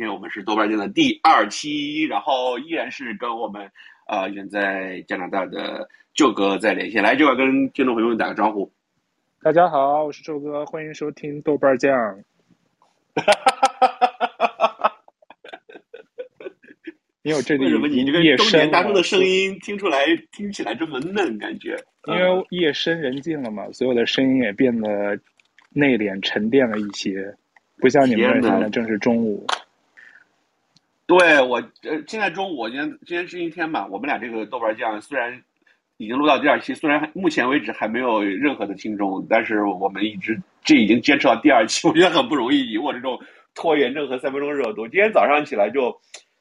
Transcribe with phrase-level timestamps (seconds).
[0.00, 3.70] 天我们是豆瓣酱的第二期，然后依然是跟我们
[4.08, 8.72] 呃远在加拿大的舅哥在连线，来，舅哥跟听众朋友们打个招呼。
[9.42, 11.92] 大家好，我是周哥，欢迎收听豆瓣酱。
[17.22, 21.36] 因为我这里为什么你这个中年大叔的声音听出来听起来这么嫩？
[21.38, 21.76] 感觉
[22.06, 25.18] 因为夜深人静了嘛，所有的声音也变得
[25.68, 27.34] 内敛沉淀了一些，
[27.76, 29.46] 不像你们现在正是中午。
[31.10, 35.42] 对我呃，现在中午，今天今天星期天嘛，我们俩这个豆瓣酱虽然
[35.96, 42.70] 已经录到第二期，虽然目前为止还没有任何的听众，但是我们一直这已经坚持到第二期， 我觉得很不容易。
[42.70, 43.18] 以我这种
[43.56, 45.92] 拖延症和三分钟热度，今天早上起来就。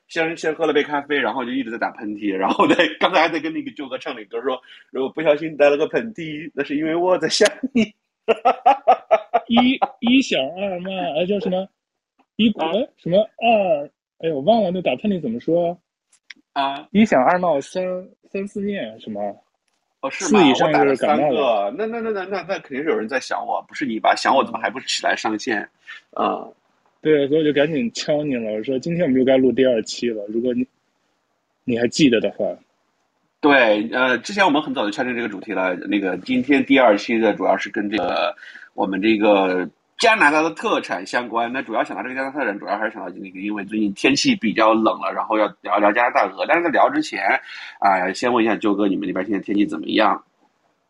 [0.07, 7.83] 先先喝了杯咖啡，然后就一直在打喷嚏，然后在 刚才还在跟那个舅哥唱那歌，说如果不小心打了个喷嚏，那是因为我在想你。
[9.45, 11.67] 一一想二慢，哎叫什么？
[12.37, 13.87] 一哎什么二？
[14.19, 15.77] 哎我忘了那打喷嚏怎么说
[16.53, 16.87] 啊？
[16.91, 17.83] 一想二闹三
[18.31, 19.21] 三四念什么？
[20.01, 20.41] 哦是吗？
[20.41, 21.69] 四以上就是感冒。
[21.71, 24.15] 那那那那那那肯定是有人在想我，不是你吧？
[24.15, 25.61] 想我怎么还不起来上线？
[26.11, 26.53] 啊、嗯。
[27.01, 28.51] 对，所以我就赶紧敲你了。
[28.51, 30.21] 我说今天我们就该录第二期了。
[30.27, 30.67] 如果你
[31.63, 32.45] 你还记得的话，
[33.39, 35.73] 对，呃，之前我们很早就确定这个主题了。
[35.75, 38.35] 那个今天第二期的主要是跟这个
[38.73, 41.51] 我们这个加拿大的特产相关。
[41.53, 46.45] 那主要想到这个加拿大特产，主要还是想到这个，因为最近天气比较冷了，然后要聊一聊加拿大鹅。
[46.47, 47.21] 但是在聊之前，
[47.79, 50.23] 啊、呃，先问一下舅哥，你们那边现在天气怎么样？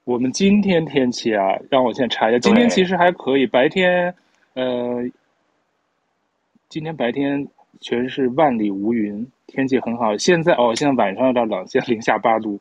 [0.05, 2.39] 我们今天天气啊，让我先查一下。
[2.39, 4.15] 今天其实还可以，白天，
[4.53, 5.09] 呃。
[6.69, 7.47] 今天白天
[7.81, 10.15] 全是万里无云，天气很好。
[10.17, 12.59] 现在哦，现在晚上有点冷，现在零下八度，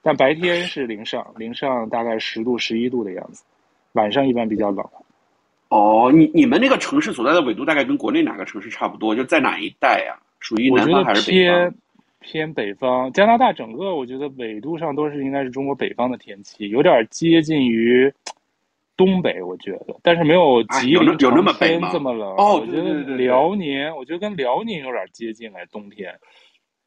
[0.00, 3.44] 但白天是零上，零上大概十度、十一度的样子。
[3.92, 4.82] 晚上一般比较冷。
[5.70, 9.14] 哦，你你们那个城市所在的纬度大概跟国内哪个城市差不多？
[9.14, 10.14] 就在哪一带呀？
[10.38, 11.56] 属于南方还是北方？
[11.56, 11.74] 偏
[12.20, 13.10] 偏北方。
[13.12, 18.12] 加拿大整个我觉得纬度上都是应该是中国北方的天气，有点接近于。
[18.96, 22.28] 东北我觉得，但是没有吉林这么冷。
[22.36, 26.12] 哦，我觉得辽宁，我觉得跟辽宁有点接近哎，冬天。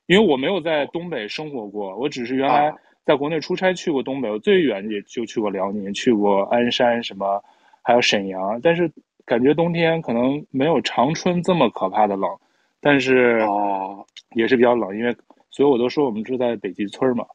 [0.05, 2.71] 因为我没有在东北生活过，我只是原来
[3.03, 7.43] 在国内出差去过东北，我最远也就去过辽宁，去过鞍山什么，
[7.83, 8.59] 还有沈阳。
[8.63, 8.91] 但是
[9.25, 12.27] 感觉冬天可能没有长春这么可怕的冷，
[12.81, 14.03] 但是哦，
[14.35, 15.15] 也是比较冷，因为
[15.51, 17.25] 所以我都说我们住在北极村嘛。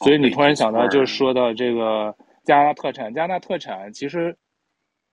[0.00, 2.14] 所以你突然想到，就是说到这个。
[2.44, 4.36] 加拿大特产，加拿大特产其实，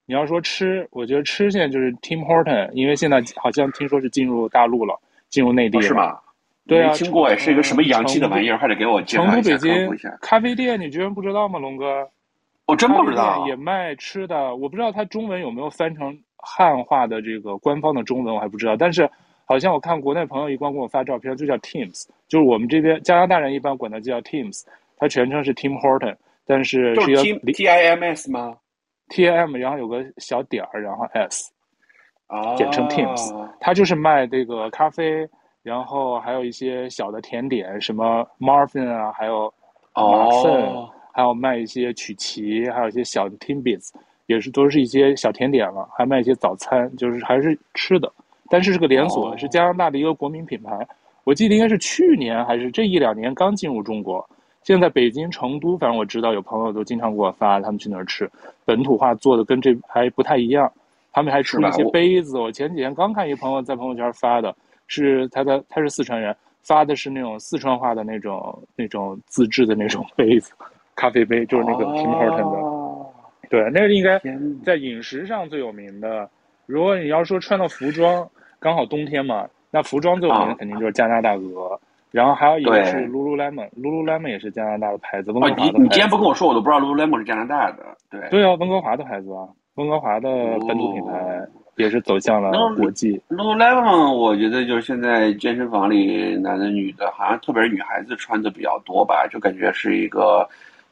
[0.06, 5.00] 你要说吃，我觉得吃现在就是 Tim Horton，因为现在好像听说是进入大陆了，
[5.30, 5.86] 进入内地了。
[5.86, 6.20] 哦、是吗？
[6.68, 8.58] 对啊，没听过哎，是一个什么洋气的玩意儿？
[8.58, 9.58] 还得给我介绍一下，成都、北
[9.98, 12.06] 京咖啡店，你居然不知道吗，龙哥？
[12.66, 13.46] 我真不知道。
[13.48, 18.76] 也卖吃的，我不知道它中文有没有翻成汉化的这个官方的中文，我还不知道。
[18.78, 19.10] 但是
[19.46, 24.64] 好像我看国内朋友一光给我发照片，就叫 Teams，就是我们这边加拿大人一般管它就叫 Teams，
[24.98, 26.16] 它全称是 Tim Horton。
[26.44, 27.22] 但是是要
[27.54, 28.58] T I M S 吗
[29.10, 31.52] ？T I M，然后有个小点儿，然后 S，
[32.28, 33.50] 啊，简称 Teams，。
[33.60, 35.30] 它就是卖这个咖啡，
[35.62, 39.54] 然后还有一些小的甜点，什么 Muffin 啊，还有
[39.94, 40.90] ，oh.
[41.12, 43.90] 还有卖一些曲奇，还有一些小的 Timbits，
[44.26, 48.12] 也是都是一些小甜点了，还卖一些早餐，就是还是吃的。
[48.50, 49.40] 但是是个连锁，oh.
[49.40, 50.88] 是加拿大的一个国民品牌。
[51.24, 54.28] 我记得应该是去年还是这一两年刚进入中国。
[54.64, 58.30] 现在北京、成都，反正我知道有朋友都经常给我发，他们去那儿吃，
[58.66, 60.72] 本土化做的跟这还不太一样。
[61.14, 64.56] 他们还出了一些杯子，我前几天刚看一个朋友在朋友圈发的，
[64.88, 70.52] 是他的他是四川人，发的是那种四川话的那种那种自制的那种 杯子，
[70.96, 72.58] 咖啡杯，就是那个 Tim Horton 的。
[72.60, 73.08] 哦、
[73.50, 74.22] 对，那个应该
[74.64, 76.30] 在饮食上最有名的。
[76.66, 78.28] 如果你要说穿的服装，
[78.60, 81.80] 刚好冬天嘛，那服装最有名的肯定就是加拿大鹅。
[82.12, 85.32] 然后还有一个是 Lululemon，Lululemon 也是加拿大的牌子。
[85.32, 85.78] 温哥华的牌子。
[85.78, 87.78] 你你今天不跟我说，我都不知道 Lululemon 是加拿大的。
[88.10, 90.30] 对对啊，温哥华的牌子啊，温哥华的
[90.68, 91.42] 本土品牌
[91.78, 93.22] 也是走向了国际。
[93.30, 100.48] Lululemon 我觉得就是现在健身房里男的女的，好像特别是女孩子穿的比较多吧，就感觉是一个。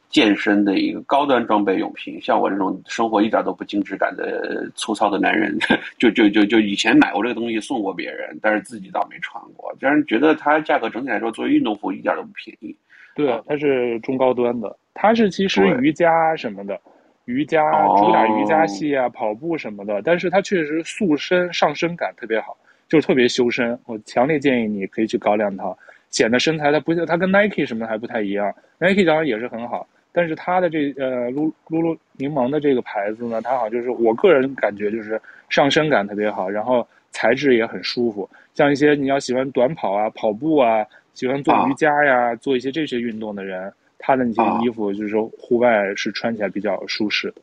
[0.09, 5.55] 健身的一个高端装备用品，像我这种生活一点都不精致感的粗糙的男人，
[5.99, 9.71] 就就就就以前买过这个东西送过别人，但是自己倒没穿过。
[9.79, 12.75] 但是觉得它价格整体来说，作为运动服一点都不便宜。
[13.15, 16.79] 对，它是中高端的，它是其实瑜伽什么的，
[17.25, 17.61] 瑜伽
[17.97, 20.01] 主打瑜伽系啊，跑步什么的。
[20.01, 22.57] 但是它确实塑身上身感特别好，
[22.87, 23.77] 就特别修身。
[23.85, 25.77] 我强烈建议你可以去搞两套，
[26.09, 29.87] 显得身材它不它跟 Nike 什么还不太一样，Nike 当然也是很好。
[30.11, 38.29] 但是它的这呃噜噜噜柠檬的这个牌子呢，它好像就是我个人感觉就是上身感特别好，然后材质也很舒服。
[38.53, 47.41] 像一些你要喜欢短跑啊、跑步啊，喜欢做瑜伽呀、啊、做一些这些运动的人，他的那些衣服就是说户外是穿起来比较舒适的。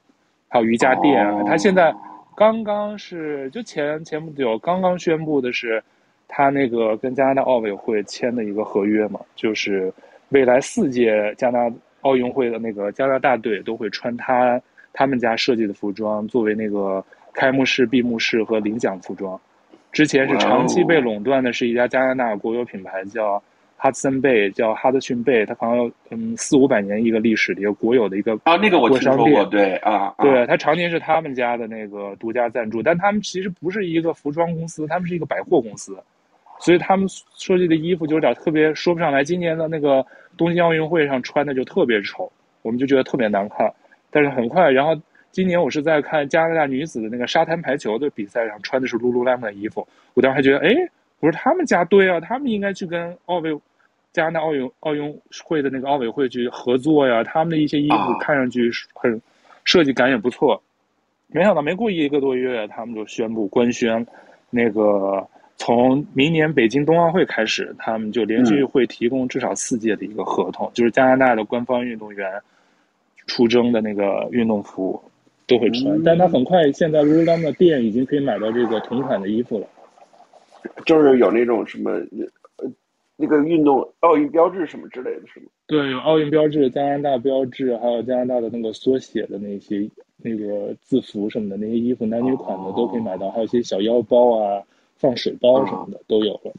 [0.48, 1.94] 还有瑜伽垫啊，他现在
[2.36, 5.82] 刚刚是就前前不久刚刚宣布的是，
[6.28, 9.92] 他那个跟加拿大奥委会签的一个合约嘛，就是
[10.30, 14.60] 未来四届加拿大奥运会的那个加拿大队都会穿他
[14.92, 17.04] 他们家设计的服装作为那个
[17.34, 19.38] 开幕式、闭幕式和领奖服装。
[19.90, 23.42] 之前是长期被垄断的是一家加拿大国有品牌叫
[23.80, 35.96] Hudson Bay，叫哈德逊贝，它好像嗯四五百年一个历史的一个国有的一个啊那个我听说过，对啊，对，它常年是他们家的那个独家赞助，但他们其实不是一个服装公司，他们是一个百货公司。
[36.58, 37.06] 所以他们
[37.36, 39.22] 设计的衣服就有点特别说不上来。
[39.22, 40.04] 今年的那个
[40.36, 42.30] 东京奥运会上穿的就特别丑，
[42.62, 43.70] 我们就觉得特别难看。
[44.10, 44.98] 但是很快，然后
[45.30, 49.86] 今年我是在看加拿大女子的那个沙滩排球的比赛上，穿的是 Lululemon 的衣服。
[50.14, 50.74] 我当时还觉得，哎，
[51.20, 53.54] 我说他们家对啊，他们应该去跟奥委
[54.12, 57.22] 加拿大奥运奥运会的那个奥委会去合作呀。
[57.22, 59.20] 他们的一些衣服看上去很
[59.64, 60.62] 设计感也不错。
[61.28, 64.06] 没想到没过一个多月，他们就宣布官宣
[64.48, 65.26] 那个。
[65.58, 72.30] 从明年北京冬奥会开始，他们就连续会提供至少四届的一个合同，嗯、就是加拿大的官方运动员
[73.26, 75.02] 出征的那个运动服
[75.46, 75.94] 都会穿。
[75.96, 79.66] 嗯、但他很快，现在 Lululemon 的店已经可以买到这个同款的衣服了，
[80.84, 81.90] 就是有那种什么
[82.58, 82.70] 呃
[83.16, 85.46] 那个运动奥运标志什么之类的是吗？
[85.66, 89.88] 对，有奥运标志、加拿大标志，还有加拿大的那个缩写的那些
[90.18, 94.62] 那个字符什么的那些衣服，男女款的都可以买到，哦、还有一些小腰包啊。
[94.98, 96.52] 放水包什么的都有了，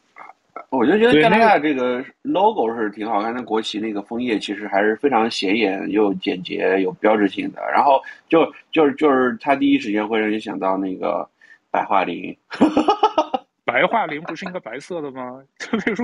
[0.69, 7.61] 我就觉得加拿大这个 logo 是挺好看的，国旗那个枫叶其实还是非常显眼又简洁有标志性的。
[7.71, 11.27] 然后就就是就是他第一时间会让你想到那个
[11.71, 12.35] 白桦林，
[13.65, 15.41] 白桦林不是应该白色的吗？
[15.57, 16.03] 特别是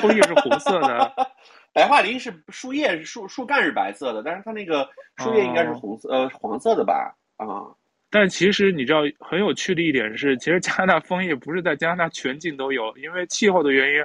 [0.00, 1.12] 枫叶是红色的，
[1.72, 7.14] 白桦林是树叶树树干是白色的，但是它那个树叶应该是红色、哦、呃黄色的吧？
[7.38, 7.66] 啊。
[8.18, 14.02] 但其实你知道很有趣的一点是，其实加拿大枫叶不是在加拿大全境都有，因为气候的原因，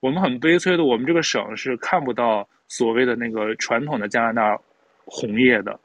[0.00, 4.58] 我们很悲催的，我们这个省是看不到所谓的那个传统的加拿大
[5.04, 5.78] 红叶的，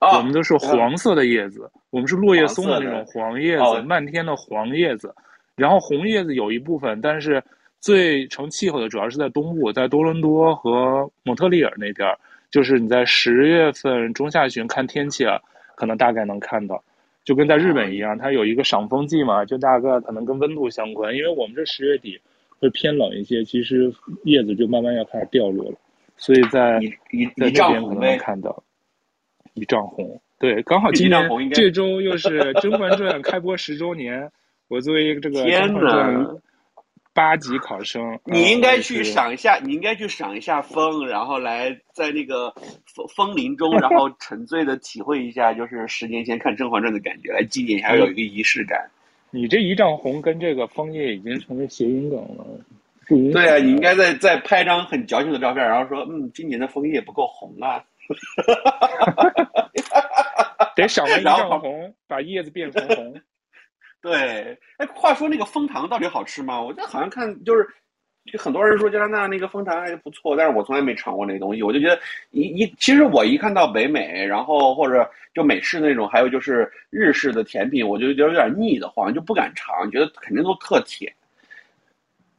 [0.00, 5.14] 哦、我们都是黄色的叶子，嗯、我们是落叶松的那种黄叶子，哦、漫天的黄叶子，
[5.54, 7.40] 然后红叶子有一部分，但是
[7.78, 12.12] 最成气候的主要是在东部，在多伦多和蒙特利尔那边，
[12.50, 15.40] 就是你在十月份中下旬看天气啊。
[15.78, 16.82] 可能大概能看到，
[17.28, 21.14] 就跟在日本一样，它有一个赏枫季嘛，就大概可能跟温度相关。
[21.14, 22.18] 因为我们这十月底
[22.58, 23.92] 会偏冷一些，其实
[24.24, 25.76] 叶子就慢慢要开始掉落了，
[26.16, 26.80] 所以在
[27.36, 28.62] 在那边可能能看到
[29.52, 30.18] 一丈红。
[30.38, 34.30] 对，刚好今年这周又是《甄嬛传》开播十周年，
[34.68, 36.26] 我作为一个这个甄嬛传。
[37.18, 42.54] 八级考生，你应该去赏一下，你应该去赏一下风，然后来在那个
[42.86, 48.88] 风风林中，然后 沉醉的体会一下，就是十年前看《甄嬛传》的感觉，来纪念一下，有一个仪式感。
[49.32, 52.46] 你这一丈红跟这个枫叶已经成为谐音梗了。
[53.32, 57.82] 对啊，你应该再再拍张很矫情的照片，然后说，嗯，今年的枫叶不够红啊。
[60.76, 63.20] 得赏完 一丈红，把叶子变成红。
[64.08, 66.62] 对，哎，话说那个枫糖到底好吃吗？
[66.62, 67.68] 我觉得好像看就是，
[68.24, 71.62] 就很多人说加拿大那个枫糖还不错，但是我从来没尝过那东西。
[71.62, 72.00] 我就觉得
[72.30, 81.12] 一一，其实我一看到北美，然后或者就美式那种，还有就是日式的甜品，我就觉得有点腻得慌，就不敢尝，觉得肯定都特甜。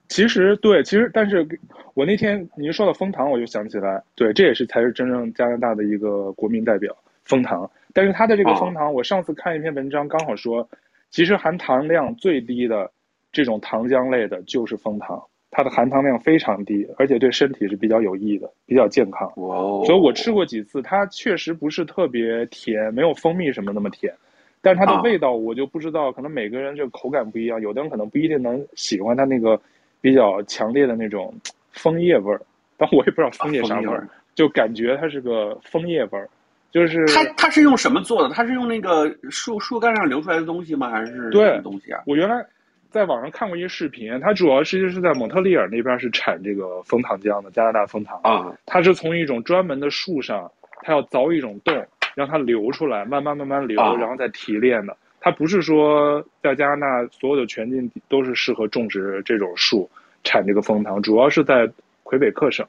[0.08, 1.48] 其实对，其实但是
[1.94, 6.96] 我那天您说到枫糖，我就想起来，对，这也是才是真正加拿大的一个国民代表
[7.26, 7.70] 枫糖。
[7.94, 10.68] 但是它的这个枫糖，哦、我上次看一篇文章，刚好说。
[11.12, 12.92] 其实含糖量最低的
[13.32, 19.32] 这种糖浆类的就是枫糖，它的含糖量非常低，而且对身体是比较有益的，比较健康。
[19.36, 19.84] 哦！
[19.86, 24.14] 所以我吃过几次，它确实不是特别甜，没有蜂蜜什么那么甜，
[24.62, 29.60] 但是它的味道我就不知道，可能每个人这个口感不一样，有的人可能不一定能喜欢它那个
[30.02, 31.34] 比较强烈的那种
[31.74, 32.42] 枫叶味儿，
[32.78, 36.30] 但我也不知道枫叶啥味儿，就感觉它是个枫叶味儿。
[36.72, 38.34] 就是它，它是用什么做的？
[38.34, 40.90] 它是用那个树树干上流出来的东西吗？
[40.90, 42.02] 还是什么东西啊？
[42.06, 42.46] 我原来
[42.92, 48.54] 在网上看过一个视频，它主要其实际是在蒙特利尔那边是产这个枫糖浆的，加拿大枫糖啊。
[48.66, 50.52] 它是从一种专门的树上，
[50.84, 51.86] 它要凿一种洞，
[52.16, 54.96] 让它流出来，慢慢慢慢流，啊、然后再提炼的。
[55.20, 59.90] 它不是说在加拿大所有的全境都是适合种植这种树
[60.24, 61.70] 产这个枫糖，主要是在
[62.04, 62.66] 魁北克省。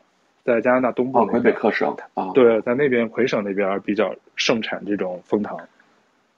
[0.54, 5.57] 在加拿大东部，魁北克省啊，对，在那边魁省那边比较盛产这种蜂糖。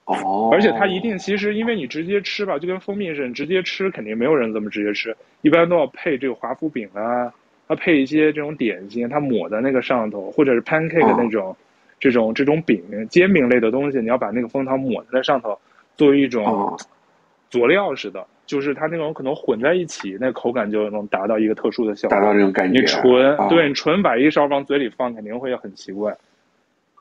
[0.05, 7.33] 哦，而且它一定其实因为你直接吃吧，就跟蜂蜜似的，你直接吃肯定没有人这么直接吃，一般都要配这个华夫饼啊，
[7.67, 11.57] 它配一些这种点心，它抹在那个上头，或者是 pancake 那种、哦、
[11.99, 15.59] 这种这种饼煎饼类的东西，你要把那个蜂糖抹在上头，
[15.97, 16.77] 作为一种
[17.49, 18.27] 佐料似的。
[18.43, 22.19] 哦就是它那种可能混在一起，那口感就能达到一个特殊的效果。
[22.19, 22.81] 达到这种感觉。
[22.81, 26.15] 你纯、啊、对你纯把一勺往嘴里放，肯定会很奇怪。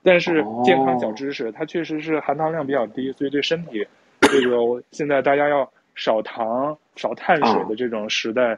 [0.03, 3.85] 但是健康小知识，哦、它确实是含糖量比较低，所以对身体，
[4.21, 4.57] 这个
[4.91, 8.57] 现在大家要少糖、少碳水的这种时代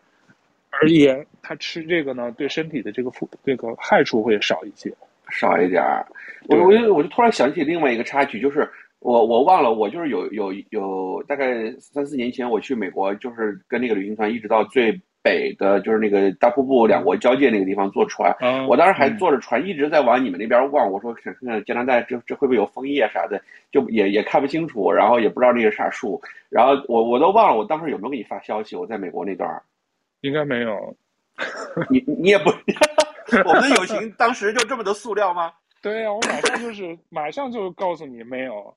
[0.69, 4.93] 而言，它吃这个呢，对身体的这个负这个害处会少一些，
[5.29, 6.05] 少一点儿。
[6.47, 8.69] 我我就我就突然想起另外一个插曲，就是。
[9.03, 18.33] 我我忘了，我就是有有有大概三四年前我去美国，就是跟那个旅行团一直到最北的，就是那个大瀑布两国交界那个地方坐船。
[18.39, 23.41] 嗯、我当时还坐着船一直在往你们那边望，我说看看加拿大这这会不会有枫叶啥的，
[23.71, 29.61] 就也也看不清楚，然后也不知道那是啥树，然后我我都忘了我当时有没有给你发消息，我在美国那段
[30.21, 30.95] 应该没有。
[31.89, 32.51] 你你也不，
[33.49, 35.51] 我们的友情当时就这么多塑料吗？
[35.81, 38.73] 对呀、啊，我马上就是马上就告诉你没有。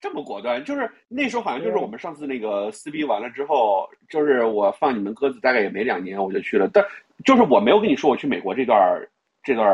[0.00, 6.68] 这么果断，就是那时候好像就是我们上次那个撕逼完了之后，就是我放你们鸽子大概也没两年，我就去了。
[6.72, 6.84] 但
[7.24, 8.78] 就是我没有跟你说我去美国这段
[9.42, 9.66] 这段，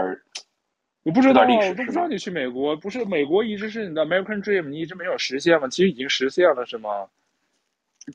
[1.03, 5.69] 我不知道，我都不知道你去美国，不是美国一直是你的 American Dream，你一直没有实现吗？
[5.69, 7.07] 其实已经实现了，是吗？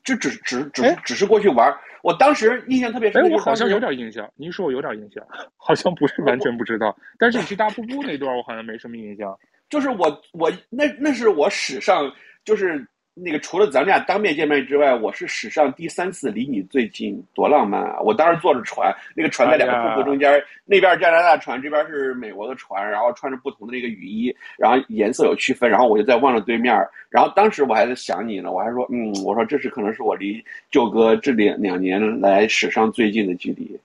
[0.04, 1.72] 就只只只只是过去玩。
[2.02, 4.28] 我当时印象特别深，哎，我好像有点印象。
[4.36, 5.24] 您说我有点印象，
[5.56, 6.96] 好像不是完全不知道。
[7.18, 9.36] 但是你去大瀑布那段，我好像没什么印象。
[9.70, 12.12] 就是我我那那是我史上
[12.44, 12.84] 就是
[13.14, 18.00] 那个除了咱们俩当面见面之外，我是史上第三次离你最近，多浪漫啊！
[18.00, 26.74] 我当时坐着船，那个船在两个瀑布中间，哎、那边加拿大船，这边是美国的船，然后穿着不同的那个雨衣，然后颜色有区分，然后我就在望着对面，
[27.08, 33.78] 然后当时我还在想你呢，我还说嗯，我说这是可能是我离舅哥这两两年来史上最近的距离，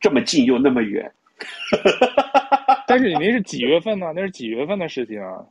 [0.00, 1.10] 这么近又那么远。
[2.86, 4.12] 但是你那是几月份呢？
[4.14, 5.44] 那是几月份的事情啊？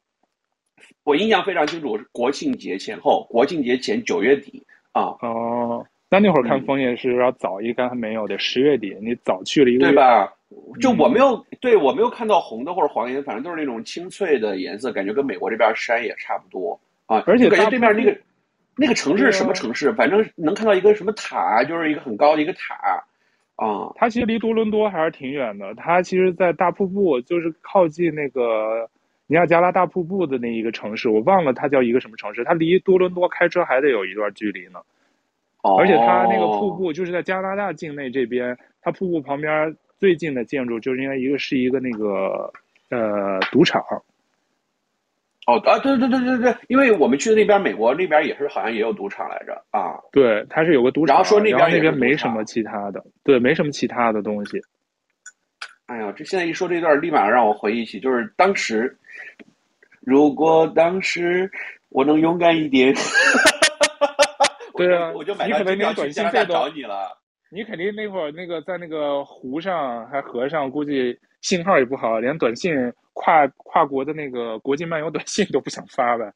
[1.04, 5.15] 我印象非常清楚，是国庆节前后，国庆节前九月底啊。
[5.22, 10.34] 哦，那那会儿看枫叶是要早一刚还没有得，十月底你早去了一个月，对吧？
[10.80, 17.24] 就我没有，嗯、对我没有看到红的或者黄颜，反正都是那种清脆的颜色，感觉跟美国这边山也差不多啊。
[17.27, 18.18] 而且感觉对面那个
[18.75, 19.92] 那个城市是什么城市？
[19.94, 23.04] 反正能看到一个什么塔，就是一个很高的一个塔。
[23.56, 25.74] 啊，它其实离多伦多还是挺远的。
[25.76, 28.90] 它其实，在大瀑布，就是靠近那个
[29.28, 32.44] 尼亚加拉大瀑布的那一个城市，我忘了它叫一个什么城市。
[32.44, 34.80] 它离多伦多开车还得有一段距离呢。
[35.62, 35.78] 哦。
[35.78, 42.52] 而且它那个瀑布就是在加拿大境内这边，它瀑布旁边最近的建筑就是因为一个是一个那个
[42.90, 43.82] 呃赌场。
[45.48, 49.94] 哦啊，对对对对对，因为我们去的那边，美国那边也是好像也有赌场来着啊。
[50.12, 54.60] 对，它是有个赌场，然后说那边那边没什么其他的，对，没什么其他的东西。
[55.86, 58.98] 哎呀，这现在一说这段，立马让我回忆起，就是当时，
[60.02, 61.50] 如果当时
[61.90, 62.92] 我能勇敢一点，
[64.75, 67.16] 对啊，我就买张机票去加拿大找你了。
[67.52, 72.74] 你肯定那会儿那个在那个湖上还河上，估计信号也不好，连短信
[73.16, 76.32] 跨跨国的那个国际漫游短信都不想发呗。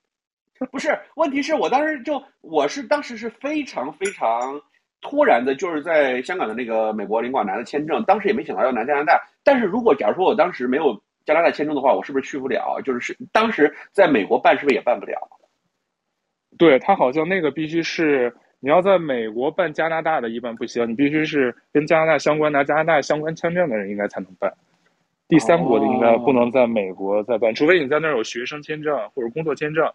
[0.71, 4.59] 不是，问题是我当时就我是当时是非常非常
[4.99, 9.21] 突然的，就是在香港的那个美国领馆拿的签证，当时也没想到要拿加拿大。
[9.43, 12.81] 但是如果假如说我当时没有加拿大签证的话，我是不是去不了？
[12.83, 15.15] 就是是当时在美国办是不是也办不了？
[16.57, 18.35] 对，他好像那个必须是。
[18.61, 24.53] 你要在美国办加拿大的，一般不行，你必须是跟加拿大相关、拿加拿大相关签证的人，应该才能办。
[25.29, 29.89] 第三国的应该不能在美国再办，除非你在那儿有学生签证或者工作签证，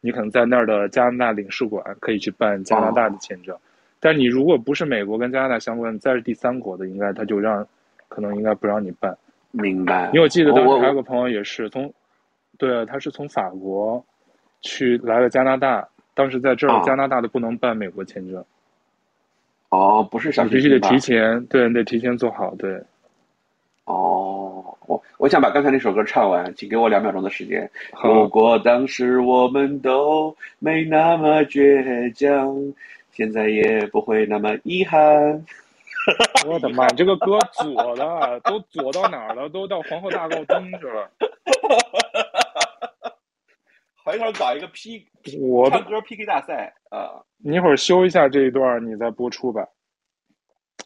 [0.00, 3.54] 你可能在那儿的加拿大领事馆可以去办加拿大的签证。
[4.00, 7.66] 但你如果不是美国跟加拿大相关，再是第三国的，应该他就让，
[8.06, 9.18] 可能应该不让你办。
[9.50, 10.06] 明白。
[10.06, 11.92] 因为我记得当时还有个朋友也是从，
[12.56, 14.04] 对，他是从法国
[14.60, 15.86] 去来了加拿大。
[16.14, 18.44] 当时在这儿，加拿大的不能办美国签证。
[19.70, 22.80] 哦，不是，你必须得提前，对，你得提前做好，对。
[23.84, 24.17] 哦，
[24.88, 27.70] 我我想把刚才那首歌唱完，请给我两秒钟的时间。
[28.02, 32.56] 如果当时我们都没那么倔强，
[33.12, 34.98] 现在也不会那么遗憾。
[36.48, 39.46] 我的妈，这个歌左了，都左到哪儿了？
[39.50, 41.10] 都到皇后大道东去了。
[44.16, 45.06] 一会儿搞一个 P，
[45.38, 47.20] 我唱歌 PK 大赛啊！
[47.44, 49.66] 你一会儿修一下这一段，你再播出吧。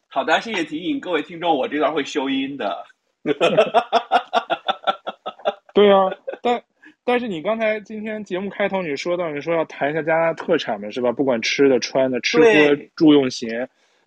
[0.09, 2.85] 好的，谢谢提醒各位听众，我这段会修音的。
[5.73, 6.11] 对啊，
[6.41, 6.61] 但
[7.03, 11.11] 但是你刚才今天节目开头你说到，你说要谈一下加拿大特产嘛，是吧？
[11.11, 13.49] 不管吃的、穿的、吃喝住用行，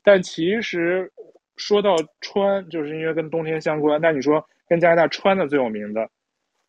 [0.04, 1.11] 但其实
[1.56, 4.00] 说到穿，就是因为跟冬天相关。
[4.00, 6.08] 但你说跟加拿大穿的最有名的，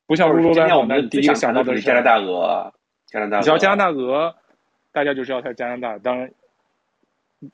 [0.08, 2.74] 不像露露丹，我们第一个想到的是加拿大鹅。
[3.06, 4.36] 加拿大，你知道加拿大鹅，
[4.92, 5.98] 大家就知道它是加拿大。
[6.00, 6.30] 当然，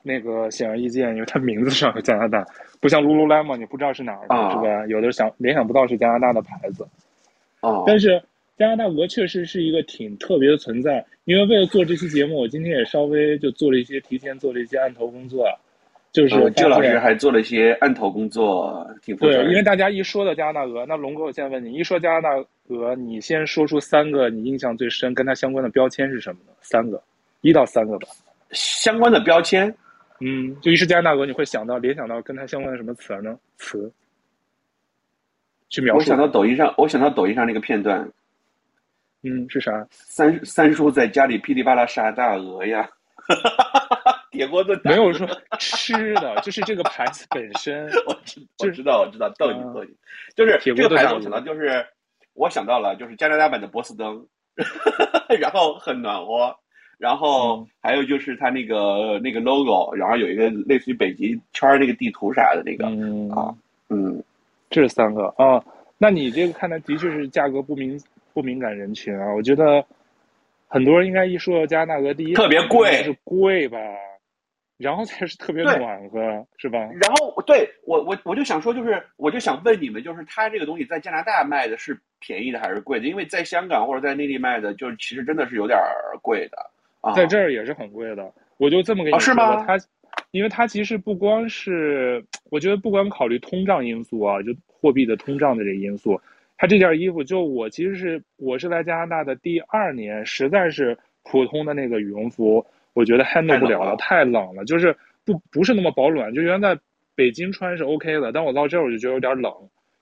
[0.01, 2.45] 那个显而易见，因为它名字上是加拿大，
[2.79, 4.87] 不像 Lululemon，你不知道是哪儿的，哦、是吧？
[4.87, 6.87] 有的想联想不到是加拿大的牌子。
[7.61, 8.21] 哦，但是。
[8.55, 15.47] 加拿大鹅确实是一个挺特别的存在，因为为了做这期节目，我今天也稍微就做了一些提前做了一些案头工作，
[16.11, 19.43] 就是就老师还做了一些案头工作，挺对。
[19.45, 22.29] 因为大家一说到加拿大鹅，那龙哥，我现在问你，一说加拿大
[22.67, 26.53] 鹅，你先说出三个你印象最深跟它相关的标签是什么呢？
[26.61, 27.01] 三个，
[27.41, 28.07] 一到三个吧。
[28.53, 29.73] 相关的标签，
[30.19, 33.37] 嗯，就一说加拿大鹅，你会想到联想到跟它相关的什么词呢？
[33.57, 33.91] 词？
[35.69, 35.99] 去描述。
[35.99, 38.07] 我想到抖音上，我想到抖音上那个片段。
[39.23, 39.87] 嗯，是啥？
[39.89, 42.89] 三三叔在家里噼里啪啦杀大鹅呀，
[44.31, 45.25] 铁锅炖没有说
[45.59, 47.85] 吃的， 就是这个牌子本身。
[48.05, 49.91] 我知我知道我知道，逗你逗你，
[50.35, 51.85] 就是这个牌子我想到就是
[52.33, 54.27] 我想到了就是加拿大版的波司登，
[55.39, 56.55] 然后很暖和，
[57.03, 62.87] 然后还有就是它那个那个 logo，然后有一个类似于北极圈那个地图啥的那个
[63.35, 63.53] 啊，
[63.89, 64.23] 嗯，
[64.69, 65.61] 这三个啊，
[65.97, 67.99] 那你这个看来的确是价格不敏。
[68.35, 69.85] 不敏感人群啊，我觉得
[70.67, 73.77] 很多人应该一说到加拿大鹅，第一特别贵是贵吧，
[74.79, 76.19] 然后才是特别暖和，
[76.57, 76.79] 是吧？
[76.79, 83.05] 然后对我我我就想说，就是我就想问你们，就是它这个东西在加拿大卖的是便宜的还是贵的？
[83.05, 85.77] 因为在香港或者在内地卖的，就是其实真的是有点
[86.23, 86.57] 贵的
[87.03, 88.33] 啊，在这儿也是很贵的。
[88.57, 89.63] 我就这么跟你说，吧、哦。
[89.67, 89.77] 它
[90.31, 96.19] 因为它其实不光是，我觉得不管考虑通胀因素啊，就货币的通胀的这个因素。
[96.57, 106.33] 它这件衣服，就我其实是我是在加拿大的第二年，实在是普通的那个羽绒服，我觉得 handle 不了了，太冷了，就是不不是那么保暖。
[106.33, 106.81] 就原来在
[107.15, 109.51] 北京穿是 OK 的，但我到这儿我就觉得有点冷，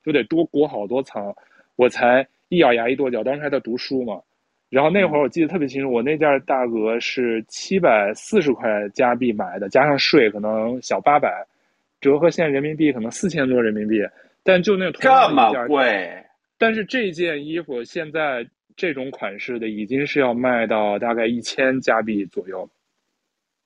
[0.03, 1.33] 就得多裹好多层，
[1.77, 3.23] 我才一咬牙一跺脚。
[3.23, 4.21] 当时还在读书嘛，
[4.71, 11.45] 然后那会儿我记得特别清楚，我那件大鹅是七百四十块加币买的，加上税可能小八百，
[11.99, 13.97] 折合现在人民币可能四千多人民币，
[14.43, 16.09] 但就那同样一件这么贵。
[16.57, 22.69] 但是这件衣服现在这种款式的已经是要卖到大概一千加币左右。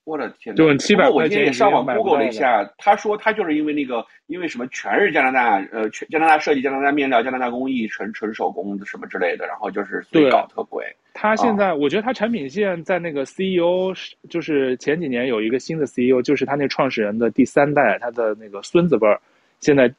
[0.06, 0.56] 我的天！
[0.56, 1.16] 就七百块钱。
[1.16, 10.86] 我今天也上网 Google 了一下，他说他就是因为那个，因为什么全是加拿大，呃，全加拿大设计、加拿大面料、加拿大工艺、纯纯手工什么之类的，然后就是所以搞特贵。
[11.14, 13.94] 他现在、哦、我觉得他产品线在那个 CEO，
[14.30, 19.20] 就是前几年有一个新的 CEO，就是他那创始人的第三代，他的那个孙子辈儿，
[19.60, 19.94] 现在。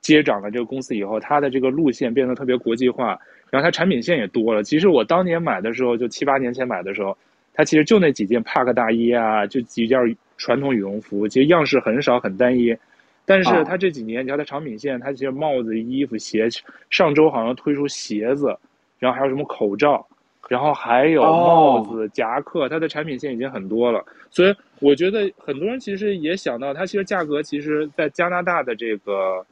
[0.00, 4.62] 接掌了这个公司以后，他的这个路线变得特别国际化，然后他产品线也多了。
[4.62, 7.16] 其实我当年买的时候，就七八年前买的时候，
[7.60, 9.98] 它其实就那几件帕克大衣啊，就几件
[10.38, 12.74] 传统羽绒服，其实样式很少，很单一。
[13.26, 16.48] 但是它这几年，你看它产品线，它其实帽子、衣服、鞋，
[16.88, 18.56] 上周好像推出鞋子，
[18.98, 20.06] 然后还有什么口罩，
[20.48, 24.02] 然后还有帽子、夹克，它的产品线已经很多了。
[24.30, 29.44] 所以我觉得很多人其实也想到，它其实价格其实，在加拿大的这个。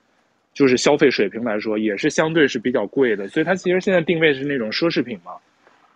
[0.55, 5.31] 就是消费水平来说，也是相对是比较贵的，所以它其实现在定位是那种奢侈品嘛。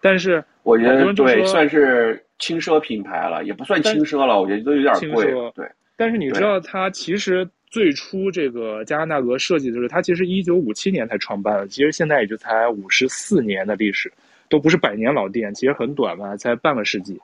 [0.02, 5.32] 但是我觉得对，算是轻奢品牌了，也不算轻奢了，我觉得都有点贵。
[5.54, 5.64] 对。
[5.96, 14.12] 但是你知道，它其实最初这个加拿大鹅设计的时候，它其实一九五七年才创办的，其实现在也就才五十四年的历史，
[14.50, 17.18] 都不是百年老店，其实很短嘛，才半个世纪。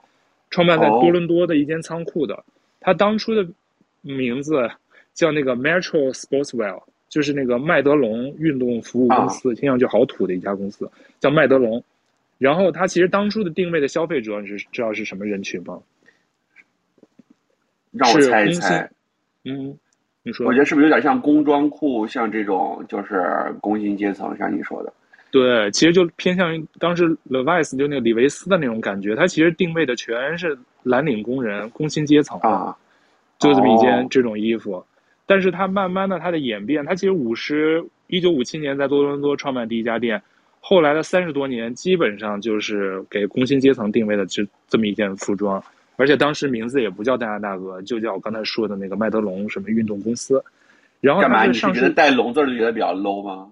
[0.49, 2.43] 创办在多伦多的一间仓库的，
[2.79, 3.45] 它当初的
[4.01, 4.69] 名字
[5.13, 6.81] 叫那个 Metro Sportswear。
[7.09, 10.87] 就是那个麦德龙运动服务公司，听上去好土的一家公司，
[11.19, 11.83] 叫麦德龙。
[12.39, 15.79] 然后它其实当初的定位的消费者，你是知道是什么人群吗？
[17.91, 18.89] 让我猜一猜。
[19.43, 19.77] 嗯，
[20.23, 20.47] 你说。
[20.47, 24.93] 我觉得是不是有点像工装裤，像这种就是工薪阶层，像你说的。
[25.31, 32.75] 对，其实就偏向于当时 Levi's 就那个李维斯的那种感觉，它其实定位的全是蓝领工人、工薪阶层啊，
[33.37, 34.83] 就这么一件这种衣服。
[35.27, 40.19] 但是它慢慢的，它的演变，它其实五十一九五七年在多伦多创办第一家店，
[40.59, 45.63] 后来的三十多年基本上就是给工薪阶层定位的，这这么一件服装，
[45.95, 50.43] 而且当时名字也不叫戴安大鹅，就叫我刚才说的那个麦德龙什么运动公司。
[51.01, 53.49] 然后它上是觉得带龙字就觉得比较 low 吗？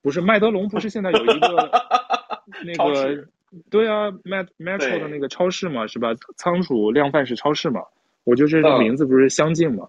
[0.00, 1.70] 不是，麦德龙不是现在有一个
[2.64, 3.26] 那个
[3.68, 4.12] 对啊
[4.58, 6.10] ，Metro 的那个超市嘛，是吧？
[6.36, 7.82] 仓储量贩式超市嘛，
[8.22, 9.88] 我觉得这名字不是相近嘛。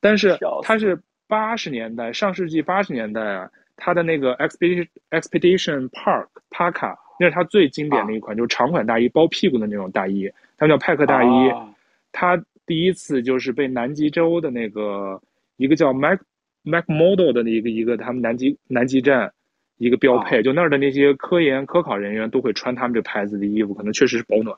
[0.00, 11.48] 但是它是八十年代，上世纪八十年代啊，它的那个 expedition expedition park 帕卡，那是它最经典的一款，啊、就是长款大衣包屁股的那种大衣，它们叫派克大衣。
[11.48, 11.74] 啊、
[12.12, 15.20] 它第一次就是被南极洲的那个
[15.56, 16.20] 一个叫 Mac
[16.62, 19.32] Mac Model 的一个一个他们南极南极站
[19.78, 24.54] 一个标配，啊、就那儿的那些科研科考人员都会穿他们这牌子的衣服，可能确实是保暖。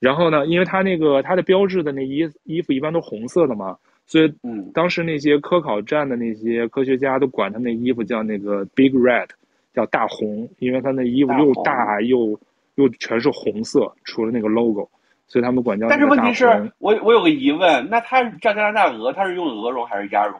[0.00, 3.78] 然后呢，因为它那个它的标志的那衣衣服一般都红色的嘛。
[4.12, 9.28] 所以，嗯，当时那些科考站的那些科学家都管他那衣服叫那个 Big Red，
[9.72, 12.38] 叫大红，因为他那衣服又大又
[12.74, 14.86] 又全是红色，除了那个 logo，
[15.26, 15.88] 所以他们管叫。
[15.88, 16.44] 但是问题是
[16.76, 20.38] 我我有个疑问，那他加拿大鹅，他是用鹅绒还是鸭绒？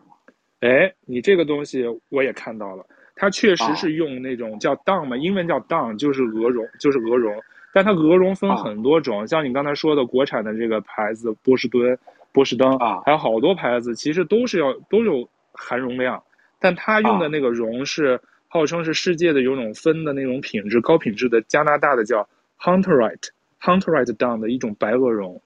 [0.61, 2.85] 哎，你这个东西我也看到了，
[3.17, 7.35] 它确实是用那种叫 down 嘛，英文叫 down，就是鹅绒，就是鹅绒。
[7.73, 11.99] 但它鹅绒分很多种，像你刚才说的国产的这个牌子波士顿。
[12.33, 16.23] 波士登啊，还有好多牌子，其实都是要都有含绒量，
[16.59, 18.19] 但它用的那个绒是
[18.49, 22.27] 号称是世界的有种分的那种品质高品质的加拿大的叫
[22.59, 23.29] Hunterite
[23.61, 25.41] Hunterite Down 的一种白鹅绒，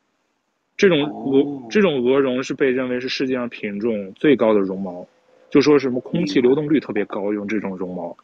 [0.76, 5.04] 这种鹅这种鹅绒是被认为是世界上品种最高的绒毛，
[5.50, 8.16] 就说什么空气流动率特别高，用这种绒毛，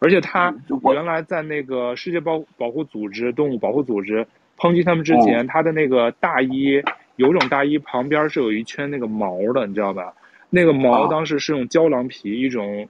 [0.00, 0.54] 而且它
[0.94, 4.26] 原来在那个世界保保护组织动物保护组织
[4.56, 6.82] 抨击他们之前，它的那个大衣。
[7.16, 10.14] 有种大衣旁边是有一圈那个毛的，你知道吧？
[10.48, 12.88] 那个毛当时是用胶囊皮，一种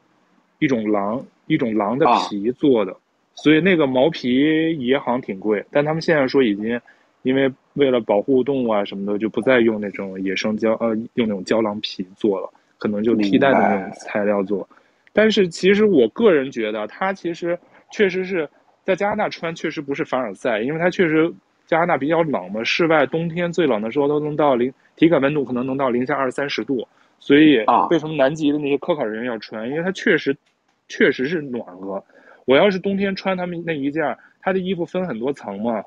[0.58, 2.94] 一种狼一种狼的皮做的，
[3.34, 5.64] 所以那个毛皮也好像挺贵。
[5.70, 6.78] 但他们现在说已经
[7.22, 14.68] 因为为了保护动物啊什么的，就不再用那种野生胶呃用那种胶囊皮做了，可能就替代的那种材料做。
[15.12, 17.58] 但是其实我个人觉得，它其实
[17.90, 18.48] 确实是
[18.84, 21.32] 在加拿大穿，确实不是凡尔赛，因为它确实。
[21.66, 26.86] 加拿大比较冷嘛，室外冬天最冷的时候都能到零，体感温度可能能到零下二三十度，
[27.18, 29.68] 所以为什么南极的那些科考人员要穿？
[29.68, 30.36] 因为它确实，
[30.88, 32.02] 确实是暖和。
[32.44, 35.82] 我要是冬天穿他们那一件，他的衣服分很多层嘛，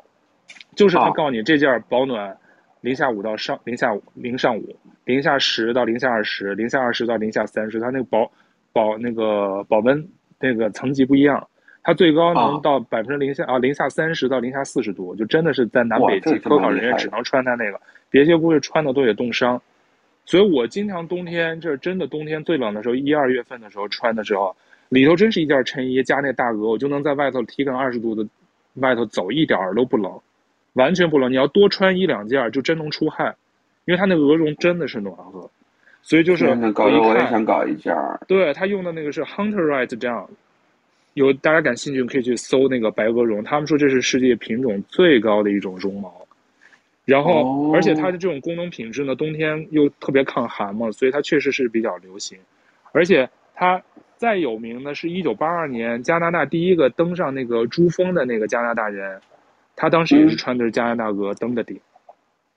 [0.75, 2.35] 就是他告诉你这件保暖，
[2.81, 8.29] 零下五到上零下五零上五，零下十到零下二十，零下二十到零下三十，它那个保
[8.73, 10.05] 保那个保温
[10.39, 11.47] 那个层级不一样。
[11.89, 19.59] 它最高能到百分之零下啊，零下三十到零下四十度，就真的是在南北极科考人员只能穿它那个，别些估计穿的都得冻伤。
[20.23, 24.55] 所以我经常冬天，这是真的冬天最冷的时候，一二月份的时候穿的时候，
[24.89, 28.23] 里头真是一件衬衣加那大鹅，我就能在外头体感二十度的
[28.75, 30.13] 外头走，一点儿都不冷，
[30.73, 31.31] 完全不冷。
[31.31, 33.35] 你要多穿一两件，就真能出汗，
[33.85, 35.49] 因为它那鹅绒真的是暖和。
[36.03, 37.95] 所以就是我也想搞一件。
[38.27, 40.27] 对，他用的那个是 Hunterite Down。
[41.19, 46.25] 有大家感兴趣可以去搜那个白鹅绒，他们说这是世界品种最高的一种绒毛，
[47.03, 52.39] 然后而且它的这种功能品质呢，冬天又特别抗寒嘛，所以它确实是比较流行。
[52.93, 53.83] 而且它
[54.15, 59.19] 再有名的是一九八二年加拿大第一个登上那个珠峰的那个加拿大人，
[59.75, 61.77] 他当时也是穿的是加拿大鹅登的顶，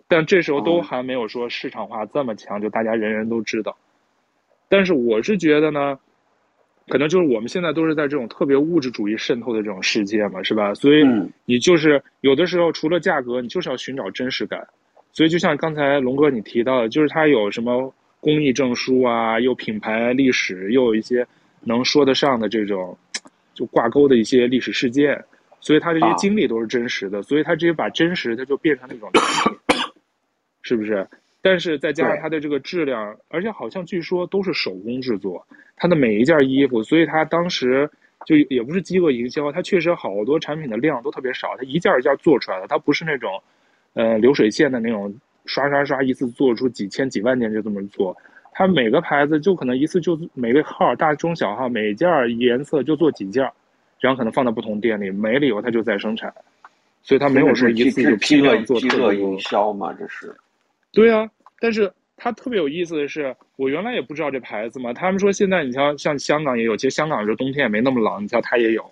[0.06, 3.76] 但这时候都还没有说市场化这么强，就大家人人都知道。
[4.68, 5.98] 但是我是觉得呢。
[6.92, 10.74] 可能就是我们现在都是在这种特别物质主义渗透的这种世界嘛，是吧？
[10.74, 11.02] 所以
[11.46, 14.68] 你就是有的时候除了价格，你就是要寻找真实感。
[15.10, 21.26] 所以就像刚才龙哥你提到的，就是它有什么工艺证书啊，又品牌历史，又有一些
[21.62, 22.94] 能说得上的这种
[23.54, 25.24] 就挂钩的一些历史事件，
[25.60, 27.22] 所以它这些经历都是真实的。
[27.22, 29.10] 所以它直接把真实它就变成那种，
[30.60, 31.08] 是不是？
[31.42, 35.44] 但是再加上它的这个质量，而且好像据说都是手工制作，
[35.76, 37.90] 它的每一件衣服，所以它当时
[38.24, 43.42] 就也不是饥饿营销，它确实好多产品的量都特别少，它一件一件做出来的，它不是那种，
[43.94, 45.12] 呃流水线的那种
[45.44, 48.16] 刷刷刷一次做出几千几万件就这么做，
[48.52, 53.42] 它每个牌子就可能一次就每个号大中小号每件颜色就做几件，
[53.98, 56.32] 然后可能放到不同店里，没了以后它就再生产，
[57.02, 59.12] 所以它没有说一次就批量做特别多。
[59.12, 60.32] 饥饿营销嘛，这是。
[60.92, 61.28] 对啊，
[61.58, 64.92] 但是它特别有意思的是，我原来也不知道这牌子嘛。
[64.92, 68.84] 他们说现在你像像香港也有，其实香港这冬天也没那么冷，你像它也有。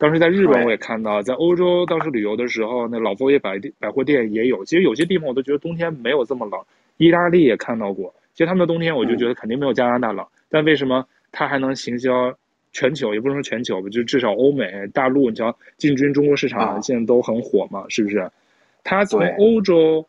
[0.00, 4.64] 当时在日本我也看到，在欧洲当时旅游的时候，那老佛爷百百货店也有。
[4.64, 6.60] 其实有些地方我都觉得冬天没有这么冷。
[6.96, 10.26] 意大利也看到过，其实他们的冬天我就觉得肯定没有加拿大冷。
[10.50, 12.36] 但为什么它还能行销
[12.72, 13.14] 全球？
[13.14, 18.28] 也不能说全球吧，就至少欧美大陆，你瞧进军中国市场现在都很火嘛，是不是？
[18.82, 20.04] 它从欧洲。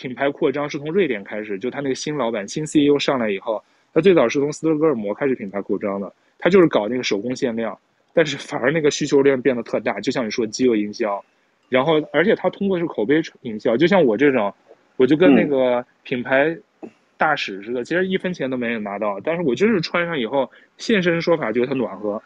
[0.00, 7.78] 品牌扩张是从瑞典开始，就他那个新老板、新 CEO 上来以后，他最早是从斯德哥尔摩开始品牌扩张的，他就是搞那个手工限量，
[8.14, 11.22] 但是反而那个需求量变得特大，就像你说饥饿营销，
[11.68, 14.50] 然后而且他通过是口碑营销，就像我这种，
[14.96, 16.56] 我就跟那个品牌
[17.18, 19.20] 大使似的，其实一分钱都没有拿到。
[19.22, 22.22] 但是我就是穿上以后，现身说法觉得它暖和，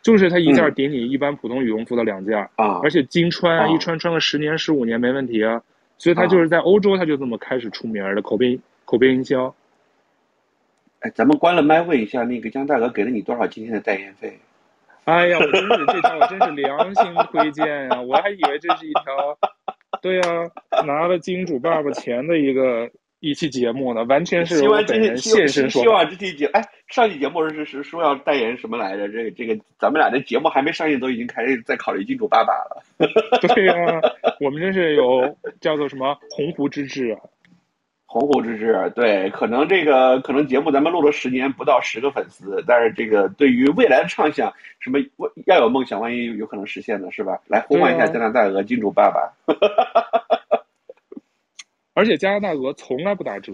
[0.00, 5.60] 就是它一件顶你一般普通羽绒服的两件啊，而且经穿啊，一穿穿个十年十五年没问题啊。
[5.98, 9.54] 所以他就是在欧洲，他就这么开始出名的口碑口碑营销。
[11.00, 14.38] 哎，咱们关了麦，问一下那个江大哥给了你多少今天的代言费？
[15.04, 18.00] 哎呀，我真是这条我真是良心推荐呀！
[18.02, 19.38] 我还以为这是一条，
[20.02, 20.22] 对呀、
[20.70, 25.84] 啊，拿了金主爸爸钱的一个一期节目呢，完全是我本人现身说法。
[25.84, 29.08] 希望这期节哎，上期节目是是说要代言什么来着？
[29.08, 32.82] 这个这个，咱们俩这节目还没上映，都已经开始在考虑金主爸爸了。
[33.54, 34.00] 对呀、啊，
[34.40, 37.18] 我们真是有叫做什么鸿鹄之志啊！
[38.06, 45.00] 鸿鹄之志，对，可能这个可能节目咱们录了十年，不到十个粉丝，但是这个对于未来的畅想，什么
[45.44, 47.40] 要有梦想，万一有可能实现呢，是吧？
[47.48, 49.32] 来呼唤一下加拿大鹅金主爸爸。
[51.94, 53.52] 而且加拿大鹅从来不打折，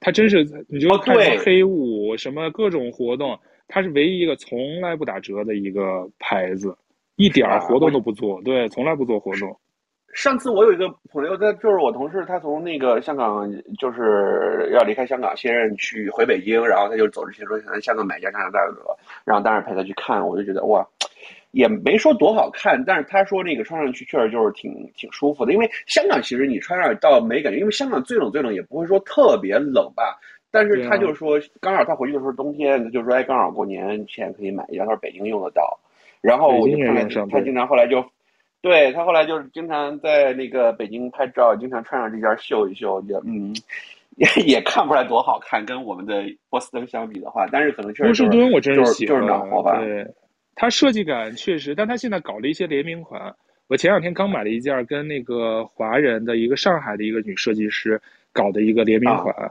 [0.00, 6.76] 它真是，你就看黑五、哦、什么各种活动，他是唯一一个从来不打折的一个牌子，
[7.16, 9.58] 一点儿活动都不做，对，从来不做活动。
[10.14, 13.46] 上次我有一个朋友，他就是我同事，他从那个香港
[13.78, 20.84] 就是要离开香港，现任去回北京，然后他就走之前说想在香港买一件加拿大鹅，然后当时陪他去看，我就觉得哇，
[21.50, 30.18] 也没说多好看，但是他说那个穿上去确实就是挺挺舒服的，因为香港其实你穿上倒没感觉，因为香港最冷最冷也不会说特别冷吧，
[30.50, 35.78] 但是他就说刚好他回去的时候冬天，他就说哎刚好过年前可以买一件，他说北京用得到，
[36.20, 38.04] 然后我就看见他经常后来就。
[38.60, 43.54] 对，他后来就是经常在那个北京拍照，经常穿上这件秀一秀，也嗯，
[44.16, 49.78] 也也看不出来多好看，跟我们的波司登相比的话，但是可能确实、就是、波士顿我真是喜欢，就是暖和吧。
[49.78, 50.04] 对，
[50.58, 53.32] 它设计感确实，但它现在搞了一些联名款。
[53.68, 58.00] 我前两天刚买了一件跟那个华人的一个上海的一个女设计师
[58.32, 59.50] 搞的一个联名款，啊、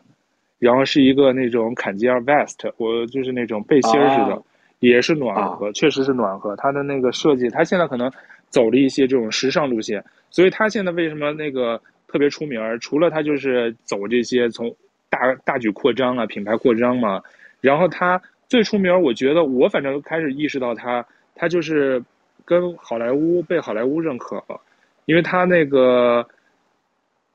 [0.59, 4.41] 然后是一个那种坎肩 vest，我就是那种背心似的，啊、
[4.79, 6.55] 也是暖和，啊、确实是暖和。
[6.57, 8.11] 它的那个设计，它现在可能。
[8.49, 12.61] 走了一些这种时尚路线，所以它现在为什么那个特别出名？
[12.79, 14.73] 除了它就是走这些从
[15.09, 17.21] 大大举扩张啊，品牌扩张嘛。
[17.59, 21.05] 然后他最出名，我觉得我反正开始意识到他，
[21.35, 22.03] 他就是
[22.45, 24.59] 跟好莱坞被好莱坞认可了，
[25.05, 26.27] 因为他那个。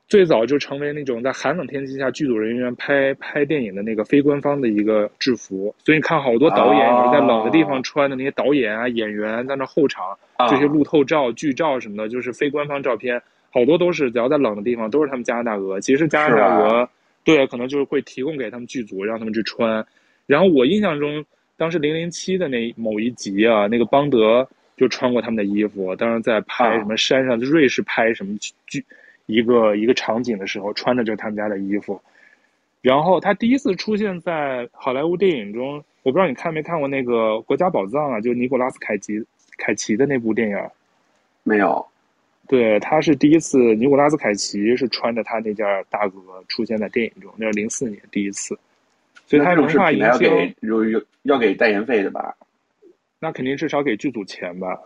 [0.09, 10.15] 最早就成为那种在寒冷天气下剧组人员拍拍电影的那个非官方的一个制服，所以你看好多导演也是在冷的地方穿的那些导演啊演员在那候场
[10.49, 15.79] 这些路透照剧照什么的，就是非官方照片，好多都是只要在冷的地方都是他们加拿大鹅。
[15.79, 16.87] 其实加拿大鹅
[17.23, 19.83] 对，可能就是会提供给他们剧组让他们去穿。
[20.33, 21.23] 然后我印象中，
[21.57, 28.83] 当时零零七的那某一集啊，那个邦德就穿过他们的衣服，当时在拍什么山上，瑞士拍什么剧。
[29.27, 32.01] 一个一个场景的时候，穿的就是他们家的衣服，
[32.81, 39.23] 然后他第一次出现在好莱坞电影中，我不知道你看没看过那个《国家宝藏》啊，就尼古拉斯凯奇
[39.57, 40.57] 凯奇的那部电影，
[41.43, 41.85] 没有，
[42.47, 48.59] 对，他是第一次，尼古拉斯凯奇是穿着他那件大鹅出现在电影中，那是零四年第一次，
[49.25, 50.31] 所以他文化营销
[50.61, 52.35] 有有要给代言费的吧？
[53.19, 54.77] 那肯定至少给剧组钱吧。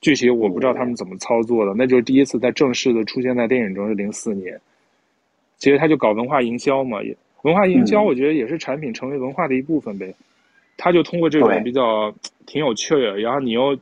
[0.00, 4.58] 具体我不知道他们怎么操作的，那就是第一次在正式的出现在电影中是零四年。
[5.58, 10.14] 其实他就搞文化营销嘛，也文化营销，我觉得也是产品成为文化的一部分呗。
[10.76, 12.14] 他就通过这种比较
[12.46, 13.76] 挺有趣的，然后你又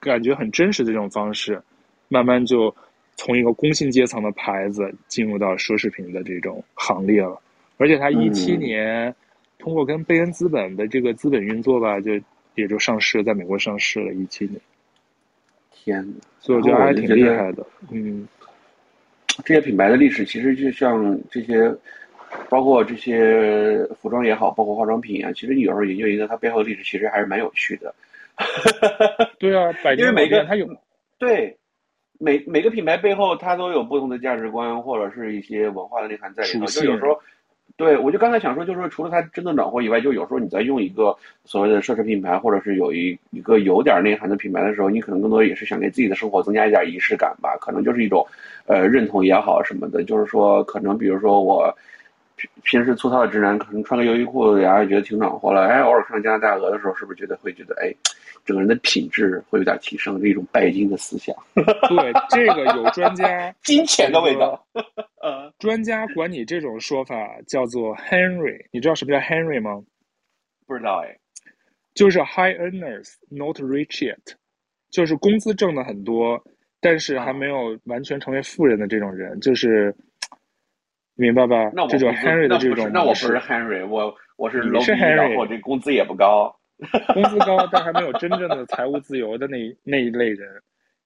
[0.00, 1.62] 感觉很真实的这种方式，
[2.08, 2.74] 慢慢就
[3.14, 7.40] 从一个工薪阶层的牌子进入到奢侈品的这种行列了。
[7.78, 9.14] 而且他一七年
[9.58, 12.12] 通过跟贝恩资本的这个资本运作吧，就
[12.54, 14.58] 也就上市，在美国上市了，一七年。
[15.70, 16.02] 天，
[16.40, 17.66] 所以我觉得还挺厉害的。
[17.90, 18.26] 嗯，
[19.44, 21.70] 这些品牌的历史其实就像这些，
[22.48, 27.94] 包括这些服装也好，包括化妆品啊，其实你有时候研究一个它背后的历史，其实还是蛮有趣的。
[29.38, 30.66] 对啊， 因为每个它有
[31.18, 31.56] 对
[32.18, 36.66] 每每个品牌背后，它都有不同的价值观，或者是一些文化的内涵在里头。
[36.66, 37.20] 就有时候。
[37.76, 48.26] 对，我就刚才想说，就是说，除了它真的暖和以外，就有时候你在用一个所谓的奢侈品牌，或者是有一一个有点内涵的品牌的时候，你可能更多也是想给自己的生活增加一点仪式感吧，可能就是一种，
[48.64, 51.70] 呃，认同也好什么的，就是说，可能比如说我
[52.62, 57.94] 平平时粗糙的直男，可能穿个优衣库，然后觉得挺暖和了，哎，偶尔看到加拿大鹅的时候，是不是觉得会觉得，哎？
[58.44, 61.34] 整个人的品质会有点提升，这一种拜金的思想。
[61.56, 64.64] 对，这个有专家， 金钱的味道。
[65.20, 67.16] 呃，专家管你这种说法
[67.48, 69.82] 叫做 Henry，你知道什么叫 Henry 吗？
[70.64, 71.18] 不知道哎，
[71.94, 74.34] 就是 High Earners Not Rich Yet，
[74.92, 76.40] 就是工资挣的很多，
[76.80, 79.92] 但是还没有完全成为富人的这种人，就是
[81.16, 81.70] 明白吧？
[81.74, 86.54] 那我这种 Henry 的这种，那我不是 Henry，我我是 low 是 Henry，然后这工资也不高，
[87.14, 90.46] 工资高但还没有真正的财务自由的那那一类人，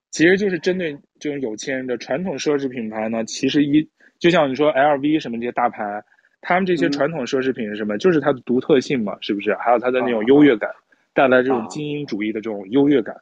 [0.09, 3.23] 其实就是针对这种有钱人的传统奢侈品牌呢。
[3.23, 6.03] 其实一就像你说 LV 什么这些大牌，
[6.41, 7.95] 他们这些传统奢侈品是什么？
[7.95, 9.53] 嗯、就是它的独特性嘛，是不是？
[9.55, 10.75] 还有它的那种优越感，啊、
[11.13, 13.15] 带来这种精英主义的这种优越感。
[13.15, 13.21] 啊、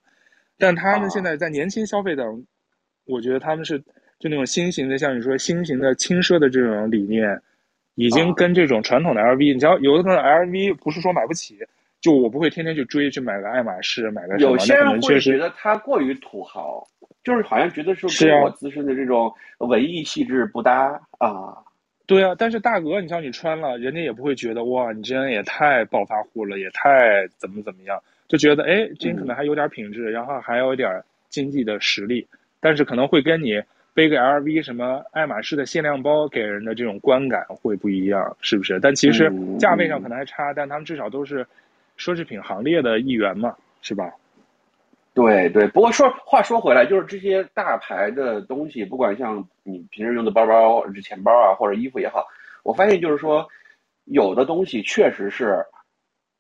[0.58, 2.44] 但他们现在在年轻消费等，
[3.06, 3.80] 我觉得他们是。
[4.20, 7.42] 就那种新型的，像你说新型的轻奢的这种理念，
[7.96, 11.58] 已经跟这种传统的 LV，、啊、你知道，有的可能 LV 不是说买不起，
[12.02, 14.52] 就我不会天天去追去买个爱马仕，买个什么。
[14.52, 16.86] 有些人会觉得它过于土豪，
[17.24, 21.58] 就是好像觉得说跟我自身的这种文艺气质不搭啊，啊。
[22.06, 32.28] 对啊，但是大鹅，你像你穿了，人家也不会觉得哇，你这人也太暴发户了，也太怎么怎么样，就觉得哎，这人可能还有点品质，嗯、然后还有一点经济的实力，
[32.60, 33.64] 但是可能会跟你。
[34.00, 38.80] 背个 LV 什么爱马仕的限量包，给人的这种观感会不一样，是不是？
[38.80, 41.46] 但其实价位上可能还差，嗯、但他们至少都是
[41.98, 44.10] 奢侈品行列的一员嘛，是吧？
[45.14, 45.68] 对对。
[45.68, 52.26] 不过说话说回来，就是这些大牌的东西，不管像你平时用的包包、这钱包啊，或者衣服也好，
[52.64, 53.46] 我发现就是说，
[54.06, 55.62] 有的东西确实是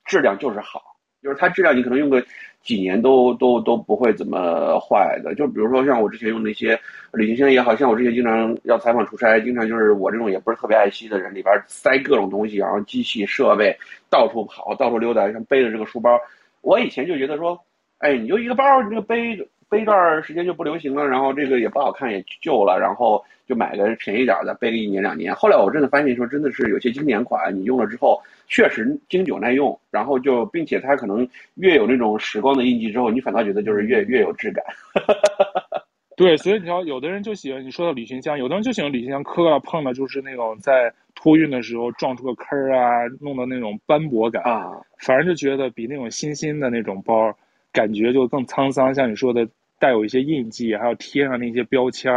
[0.05, 0.81] 质量就是好。
[1.21, 2.23] 就是它质量，你可能用个
[2.61, 5.33] 几年都都都不会怎么坏的。
[5.35, 6.79] 就比如说像我之前用那些
[7.13, 13.75] 旅行箱也好，像我之前经常要采访出差，经常就是我这种也不是特别爱惜的人，里边塞各种东西，然后机器设备
[14.09, 16.19] 到处跑，到处溜达，像背着这个书包。
[16.61, 17.59] 我以前就觉得说，
[17.99, 19.35] 哎，你就一个包，你这个背
[19.69, 25.33] 背一段时间就不流行了，然后这个也不好看，也旧了，然后就买个便宜点的，背个一年两年。
[25.33, 28.21] 后来我真的发现说，真的是有些经典款，你用了之后。
[28.49, 34.65] 确实经久耐用，然后就并且它可能越有那种时光的印记之后，你反倒觉得就是越越有质感。
[36.17, 47.33] 对，所以你知道，有的人就喜欢你说的旅行箱，有的人就喜欢旅行箱磕了碰了，就是那种在托运的时候撞出个坑啊，弄的那种斑驳感啊，反正就觉得比那种新新的那种包
[47.71, 48.93] 感觉就更沧桑。
[48.93, 49.47] 像你说的，
[49.79, 52.11] 带有一些印记，还有贴上那些标签，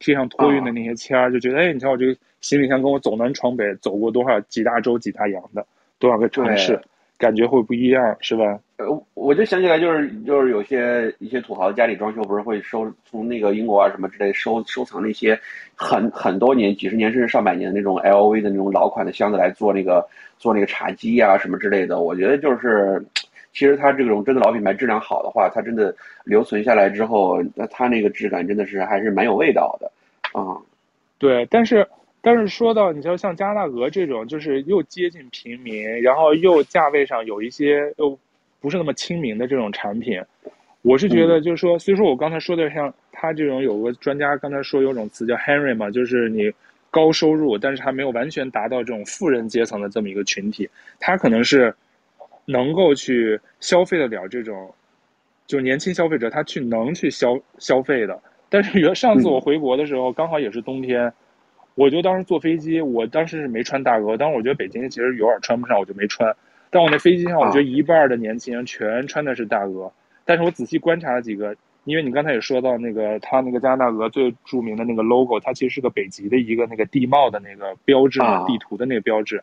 [0.00, 5.64] 贴上托运的那些签，啊、就觉得哎，你瞧我这个行李箱跟我走南闯北，走过多少几大洲几大洋的。
[6.04, 6.78] 多少个城市，
[7.16, 8.60] 感觉会不一样，是吧？
[8.76, 15.38] 呃，我就想起来，就是就是有些一些土豪家里装修，不是会收从那个英国啊什么之类收收藏那些
[15.74, 22.00] 很很多年、几十年甚至上百年的那种 LV 的那种老款的箱子来做那个做那个茶几啊什么之类的。
[22.00, 23.02] 我觉得就是，
[23.52, 29.90] 其实它这种真的老品牌质量好的话，它真的留存下来之后，那它那个质感真的是还是蛮有味道的，
[30.38, 30.62] 啊、嗯，
[31.18, 31.86] 对，但是。
[32.24, 38.18] 但是说到你像像加拿大鹅这种，就是又接近平民，然后又价位上有一些又
[38.60, 40.18] 不是那么亲民的这种产品，
[40.80, 46.50] 我是觉得就是说，虽说我刚才说的像他这种有个专家刚才说有种词叫 Henry 嘛，就是你
[46.90, 50.66] 高收入，但是还没有完全达到这种富人阶层的这么一个群体，
[50.98, 51.74] 他可能是
[52.46, 54.74] 能够去消费得了这种，
[55.46, 58.18] 就年轻消费者他去能去消消费的。
[58.48, 61.12] 但是原上次我回国的时候，刚好也是冬天。
[61.74, 66.34] 我就当时坐飞机，我当时是没穿大鹅，当时我觉得北京其实有点穿不上，我就没穿。
[66.70, 69.92] 但我那飞机上，我觉得一半的年轻人全穿的是大鹅。
[70.24, 79.42] 但是我仔细观察了几个，因为你刚才也说到那个，它那个加拿大鹅最著名的那个 logo，它其实是个北极的一个那个地貌的那个标志嘛，地图的那个标志。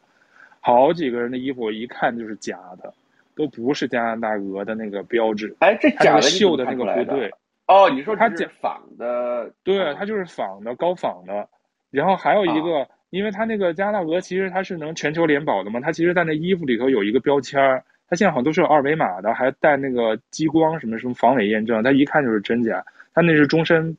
[0.59, 2.93] 好几个人的衣服我一看就是假的，
[3.35, 5.55] 都不是加拿大鹅的那个标志。
[5.59, 7.31] 哎，这假的绣的那个不对。
[7.67, 9.51] 哦，你说它假仿的？
[9.63, 11.47] 对，它就是仿的，高仿的。
[11.91, 23.95] 然后还有一个，因为它那个加拿大鹅其实它是能全球联保的嘛，它其实在那衣服里头有一个标签儿，它现在好像都是有二维码的，还带那个激光什么什么防伪验证，它一看就是真假，它那是终身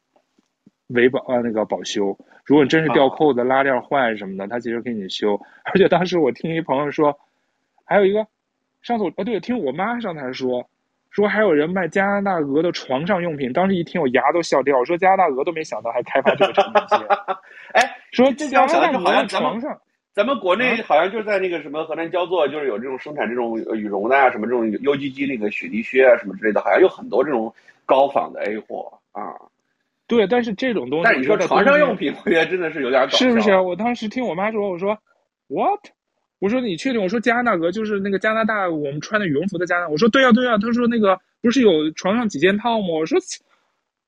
[0.89, 5.41] 维保呃那个保修，如果你真是掉扣子、拉链坏什么的，它其实给你修。
[5.65, 7.19] 而且当时我听一朋友说，
[7.85, 8.27] 还有一个，
[8.81, 10.67] 上次我哦对，听我妈上台说。
[11.13, 14.79] 说还有人卖加拿大鹅的床上用品，当时一听我牙都笑掉。
[14.79, 16.99] 我说加拿大鹅都没想到还开发这个产品线。
[17.75, 19.79] 哎，说这加拿大鹅床上，
[20.15, 29.35] 咱们国内好像就在那个什么河南焦作，就是有这种生产这种羽绒的啊，什么这种 UGG 那个雪地靴啊什么之类的，好像有很多这种高仿的 A 货啊。
[30.07, 33.19] 对，但是这种东西，但你说床上用品，我觉得真的是有点搞笑。
[33.19, 33.59] 是不是？
[33.59, 34.99] 我当时听我妈说，我说
[35.49, 35.81] What？
[36.43, 37.01] 我说你确定？
[37.01, 39.89] 我说加拿大鹅就是那个加拿大我们穿的羽绒服的加拿大。
[39.89, 40.59] 我说对呀、啊、对呀、啊。
[40.59, 42.87] 他说那个不是有床上几件套吗？
[42.89, 43.17] 我说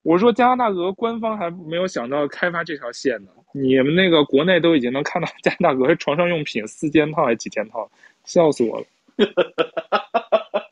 [0.03, 3.31] 我说加拿大鹅官方还没有想到开发这条线呢。
[3.53, 7.89] 你们那个国内都已经能看到加拿大鹅床上用品四件套还是几件套？
[8.25, 8.87] 笑死我了，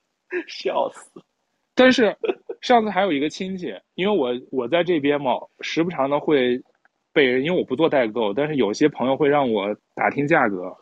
[0.48, 1.08] 笑死。
[1.76, 2.16] 但是
[2.60, 6.60] 上次还有一个亲戚，因为我我在这边嘛，时不常的会
[7.12, 10.76] 被人，因为我不做代购，但是有些朋友会让我打听价格，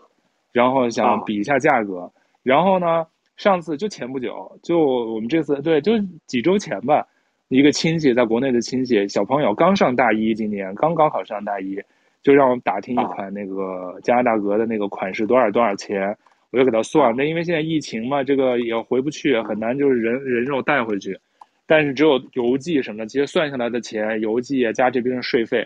[0.52, 1.94] 然后想比一下价格。
[2.00, 5.92] 哦、然后呢，上次就前不久，就我们这次对，就
[6.26, 7.06] 几周前吧，
[7.48, 11.78] 一个亲戚在国内的亲戚，小朋友刚上大一，今年刚刚考上大一，
[12.22, 16.16] 就让我打听一款那个加拿大鹅的那个款式多少多少钱。
[16.52, 21.16] 我就给他算，那因为现在疫情嘛，这个也回不去，很难就是人人肉带回去，
[21.64, 25.64] 但是只有邮寄什么的，其实算下来的钱，邮寄加这边的税费，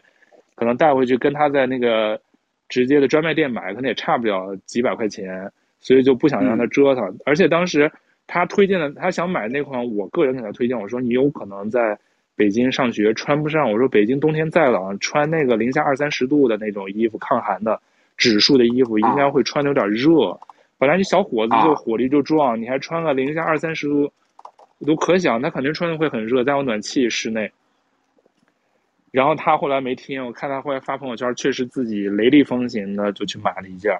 [0.54, 2.20] 可能带回去跟他在那个
[2.74, 5.48] 直接的专卖店买，可能也差不了几百块钱，
[5.78, 7.16] 所以就不想让他折腾。
[7.24, 7.88] 而且当时
[8.26, 11.96] 他推荐的，他想买那款，我个人给他推荐，我说你有可能在
[12.34, 17.80] 北京上学穿不上，我说北京冬天再冷，穿那个零下二三十度的那种衣服，抗寒的
[18.16, 20.36] 指数的衣服，应该会穿的有点热。
[20.76, 24.12] 本来你小伙子就火力就壮，啊、你还穿个零下二三十度，
[24.80, 27.52] 我都可想他肯定穿的会很热，在有暖气室内。
[29.14, 33.96] 然后他后来没听，我看他后来发朋友圈，确实自己雷厉风行的就去买了一件，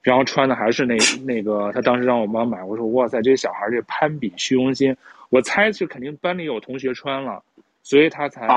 [0.00, 0.96] 然后穿的还是那
[1.26, 4.96] 那个他当时让我妈买，我说哇塞，这小孩这攀比虚荣心，
[5.28, 7.42] 我猜是肯定班里有同学穿了，
[7.82, 8.48] 所以他才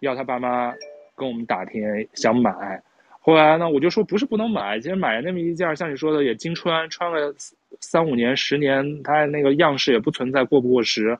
[0.00, 0.74] 要他爸妈
[1.14, 1.80] 跟我们打听
[2.14, 2.82] 想买。
[3.20, 7.32] 后来呢，我就说不是不能买，其实买那么一件，像你说的也经穿，穿了
[7.78, 11.16] 三五年、十年，它那个样式也不存在过不过时，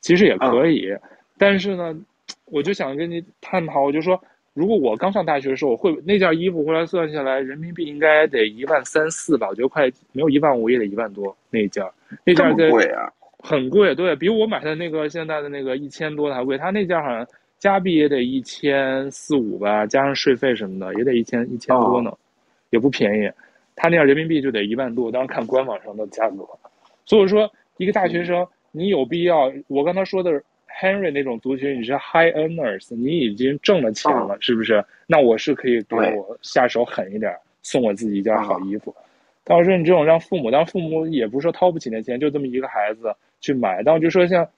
[0.00, 0.90] 其实也可以。
[0.92, 1.00] 嗯、
[1.36, 1.94] 但是呢，
[2.54, 9.48] 我就想跟你探讨，我就说，如果我刚上大学的时候，我会那件衣服后来算下来，人民币应该得一万三四吧？
[9.48, 11.84] 我觉得快没有一万五也得一万多那一件，
[12.24, 17.26] 那件在贵啊，很贵，对，比我买的那个现在的那个一千多的还贵，他那件好像。
[17.56, 22.18] 加币也得一千四五吧，加上税费什么的也得一千一千多呢，哦、
[22.68, 23.30] 也不便宜。
[23.74, 26.46] 他那件人民币就得一万多，当然看官网上的价格。
[27.06, 29.50] 所以说，一个大学生，你有必要？
[29.68, 30.42] 我刚才说的
[30.80, 34.84] Henry 那种族群，你是 High Earners，你已经挣了钱了，哦、是不是？
[35.06, 38.94] 那我是可以给我下手狠一点，对送我自己一件好衣服。
[39.44, 43.82] 但是说你这种让父母，当父母也不是说掏不起那钱，就这么一个孩子去买。
[43.82, 44.48] 但我就说像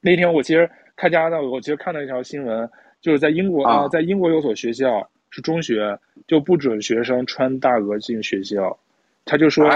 [0.00, 0.70] 那天我其实。
[0.96, 2.68] 看加拿大，我其实看到一条新闻，
[3.00, 8.78] 就是在英国啊，在英国有所学校是中学，就不准学生穿大鹅进学校，
[9.24, 9.66] 他就说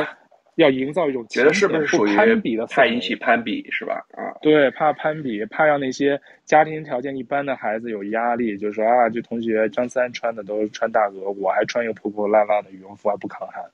[0.56, 4.04] 要营造一种觉得是不是属于攀比的，怕引起攀比是吧？
[4.12, 13.64] 啊，对，怕攀比，怕让那些家庭条件一般的孩子有压力，就是说啊，这同学张三穿的都是穿大鹅，我还穿一个破破烂烂的羽绒服还不抗寒，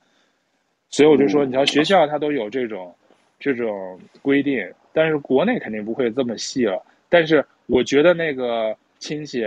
[0.88, 2.94] 所以我就说，你瞧学校他都有这种
[3.38, 6.82] 这种规定，但是国内肯定不会这么细了。
[7.10, 9.46] 但是我觉得那个亲戚，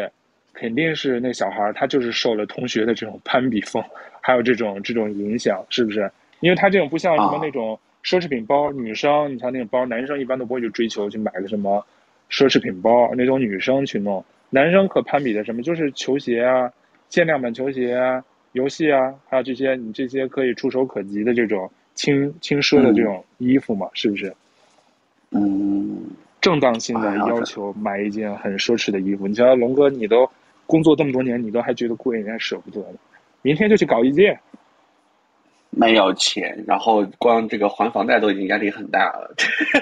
[0.54, 3.84] 肯定是那小孩，他就是受了同学的这种攀比风，
[4.22, 6.12] 还有这种这种影响，是不是？
[6.44, 11.86] 因为他这种不像什么那种奢侈品包，女生你像那种包，男生一般都不会去追求去买个什么
[12.30, 14.22] 奢侈品包，那种女生去弄。
[14.50, 16.70] 男生可攀比的什么，就是球鞋啊，
[17.08, 18.22] 限量版球鞋啊，
[18.52, 24.36] 游戏啊，还有这些你这些可以触手可及的这种轻轻奢的这种衣服嘛，嗯、是不是？
[25.32, 26.12] 嗯。
[26.42, 30.30] 正当性的要求买一件很奢侈的衣服，你瞧龙哥，你都
[30.68, 32.98] 工作这么多年，你都还觉得贵，你还舍不得呢。
[33.42, 34.38] 明天就去搞一件。
[35.76, 39.34] 没有钱，然后光这个还房贷都已经压力很大了。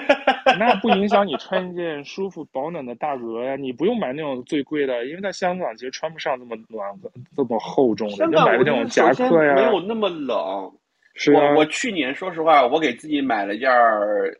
[0.58, 9.54] 那不影响你穿一件舒服保暖的大鹅呀，你不用买那种最贵的，因为在香港其实穿不上这么暖和、这么厚重的，你就买个那种夹克呀。
[9.54, 10.72] 没有那么冷。
[11.14, 11.40] 是啊。
[11.52, 13.70] 我我去年说实话，我给自己买了件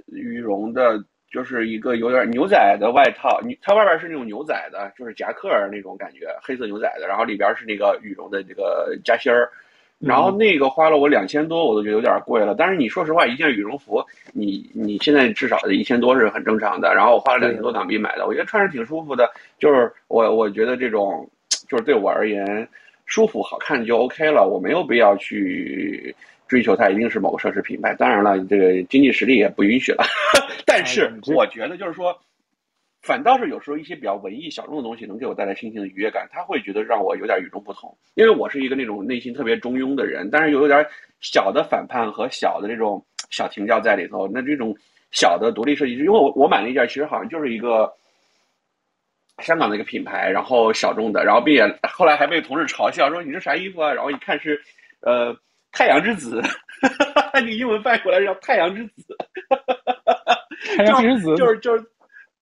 [0.06, 1.02] 羽绒的。
[1.32, 9.48] 就是一个有点牛仔的外套，你它外边是那种牛仔的，就是夹克那种感觉，黑色牛仔的，然后里边是那个羽绒的这个夹心儿，
[10.02, 12.54] 然后那个花了我两千多，我都觉得有点贵了。
[12.54, 16.94] 但是你说实话，一件羽绒服，你你现在至少得一千多是很正常的。
[16.94, 19.30] 然后我花了两千多港币买的，我觉得穿着挺舒服的。
[19.58, 21.28] 就是我我觉得这种，
[21.68, 22.68] 就是对我而言，
[23.06, 26.14] 舒服好看就 OK 了，我没有必要去。
[26.48, 30.04] 追求它一定是某个奢侈品牌，当然了，这个经济实力也不允许了。
[30.66, 32.14] 但是我觉得就是说，
[33.02, 37.96] 反倒是有时候一些比较文艺小众的东西能给我带来心情的愉悦感，他会觉得让我有点与众不同。
[38.14, 40.86] 因为我是一个那种内心特别中庸的人，但是又有点
[41.20, 44.28] 小的反叛和小的这种小情调在里头。
[44.28, 44.72] 那这种
[45.10, 47.92] 小的独立设计师，因为我我买了一件，其实好像就是一个
[49.38, 53.92] 香港的一个品牌，然后小众的，然后并且后来还被同事嘲笑说你这啥衣服啊？
[53.92, 54.62] 然后一看是
[55.00, 55.36] 呃。
[55.74, 56.38] 太阳之子，
[57.46, 59.16] 你英文翻译过来叫太阳之子，
[60.76, 61.82] 太阳之子就是就是，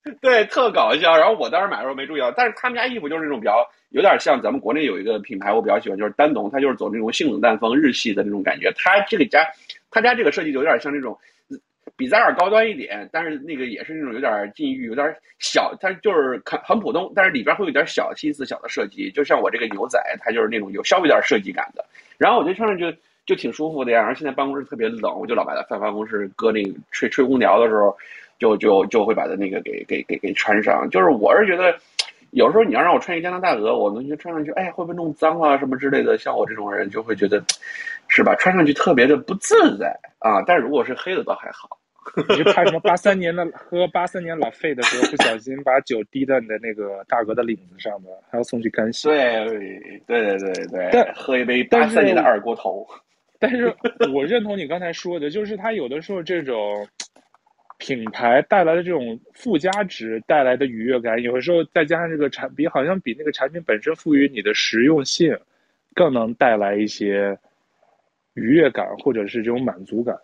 [0.20, 1.16] 对，特搞笑。
[1.16, 8.72] 然后我当时买的时候没注意到，但是他们家衣服就是那种比较有点像咱们国内有一个品牌，我比较喜欢，就是丹农，他就是走那种性冷淡风日系的那种感觉。
[8.76, 9.46] 他这个家，
[9.90, 11.18] 他家这个设计就有点像那种。
[11.96, 19.11] 比 Zara 高端一点，但是那个也是那种有点禁欲、有点小，它就是很很普通，但是里边会有点小心思、小的设计。
[19.11, 21.84] 就像我这个牛仔，它就是那种有稍微有点设计感的。
[22.16, 22.90] 然后我觉得穿上就
[23.26, 24.01] 就挺舒服的呀。
[24.01, 27.94] 然后现在办公室特别冷，我就老把它放办公室，搁那个吹吹空调的时候，
[28.41, 30.91] 就就就会把它那个给给给给穿上。
[30.91, 31.72] 就是我是觉得。
[32.32, 36.16] 有时候你要让我穿一个加拿大鹅，我能觉得穿上去，哎，会不会弄脏啊什么之类的？
[36.16, 37.43] 像我这种人就会觉得，
[38.07, 38.36] 是吧？
[38.36, 39.88] 穿上去特别的不自在
[40.20, 40.41] 啊。
[40.47, 41.68] 但是如果是黑的倒还好。
[42.28, 42.78] 你就怕什么？
[42.78, 49.09] 八三年的喝八三年老费的时候，不小心把酒滴到你的那个大鹅的领子上面，还要送去干洗。
[49.09, 49.45] 对
[50.07, 50.88] 对对对对。
[50.93, 52.86] 但喝一杯八三年的二锅头。
[53.41, 53.74] 但是
[54.14, 56.86] 我认同你刚才说的，就是他有的时候这种。
[57.81, 65.37] 品牌带来的这种附加值带来的愉悦感，有的时候再加上这个产品，好像比那个产品本身赋予你的实用性，
[65.95, 67.37] 更能带来一些
[68.35, 70.14] 愉悦感或者是这种满足感。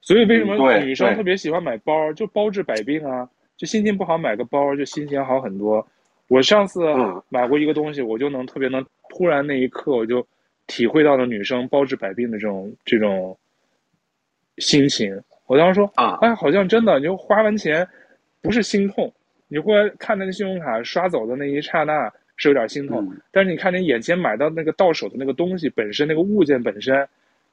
[0.00, 2.12] 所以为什么女生特别喜欢买包？
[2.12, 3.30] 就包治百病啊！
[3.56, 5.86] 就心情不好买个包，就心情好很多。
[6.26, 6.80] 我上次
[7.28, 10.26] 买过一个东西，我就能特别能突然那一刻我就
[10.66, 13.38] 体会到了女生包治百病的这种这种
[14.58, 15.22] 心情。
[15.46, 17.86] 我当时说啊，哎，好像真的，你就花完钱，
[18.40, 19.12] 不是心痛，
[19.48, 27.06] 你过来看那个信用卡刷走的那一刹那是有点心痛，嗯、但是你看你眼前买到那个到手的那个东西本身，那个物件本身，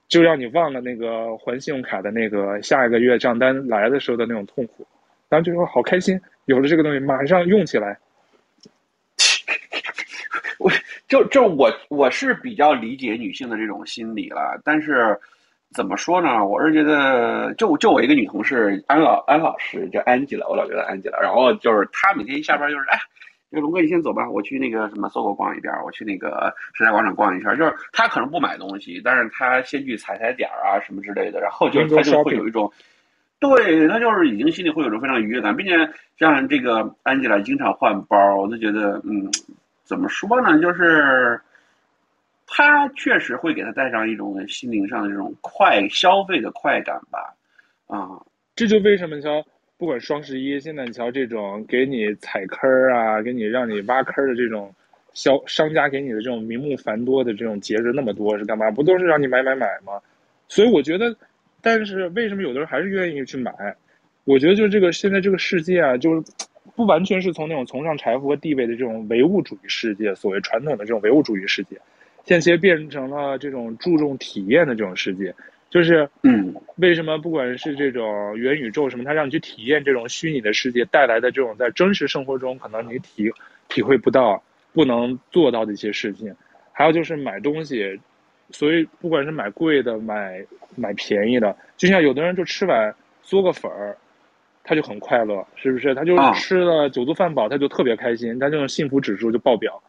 [0.07, 4.87] 就让你忘了那个还信用卡的那个下一个月账单来的时候的那种痛苦，
[5.27, 7.99] 然后就说好开心，有了这个东西马上用起来。
[10.59, 10.71] 我
[11.09, 15.19] 就就我我是比较理解女性的这种心理了，但是。
[15.73, 16.45] 怎么说呢？
[16.45, 21.17] 我是觉得，就就我一个女同事安老安老师叫安吉拉，我老觉得安吉拉。
[21.19, 22.99] 然后就是她每天一下班就是，哎，
[23.49, 27.57] 那个龙哥你先走吧，我去那个什么搜狗逛一遍，我去那个时代广场逛一圈。
[27.57, 32.69] 就是她可能不买东西，但是她先去踩踩点啊什么之类的，然后就她就会有一种，
[33.39, 39.31] 对，她就是已经心里会有一种非常愉悦感，并且像这个安吉拉经常换包，我就觉得，嗯，
[39.85, 41.39] 怎么说呢，就是。
[42.53, 47.33] 他确实会给他带上一种心灵上的这种快消费的快感吧，
[47.87, 48.21] 啊，
[48.57, 49.41] 这就为什么你瞧，
[49.77, 54.69] 不管双十一，现在你瞧这种给你踩坑啊，给你让你挖坑的这种
[55.13, 58.69] 销商家给你的这种名目繁多的这种节日那么多是干嘛？
[58.69, 59.93] 不都是让你买买买吗？
[60.49, 61.15] 所以我觉得，
[61.61, 63.53] 但是为什么有的人还是愿意去买？
[64.25, 66.21] 我觉得就是这个现在这个世界啊，就是
[66.75, 71.79] 不完全是从那种崇尚财富和地位的这种唯物主义世界，所谓传统的这种唯物主义世界。
[72.25, 75.33] 现在变成了这种注重体验的这种世界，
[75.69, 83.31] 就是，嗯，为什么不管是这种元宇宙什么，它让你去体验这种虚拟的世界带来的这种在真实生活中可能你体
[83.69, 84.41] 体会不到、
[84.73, 86.33] 不能做到的一些事情，
[86.71, 87.99] 还有就是买东西，
[88.51, 90.43] 所以不管是买贵的、买
[90.75, 92.93] 买便宜的，就像有的人就吃碗
[93.23, 93.97] 嗦个粉儿，
[94.63, 95.95] 他就很快乐，是不是？
[95.95, 99.81] 他就吃了酒足饭饱，他就特别开心，他这种幸福指数就爆表。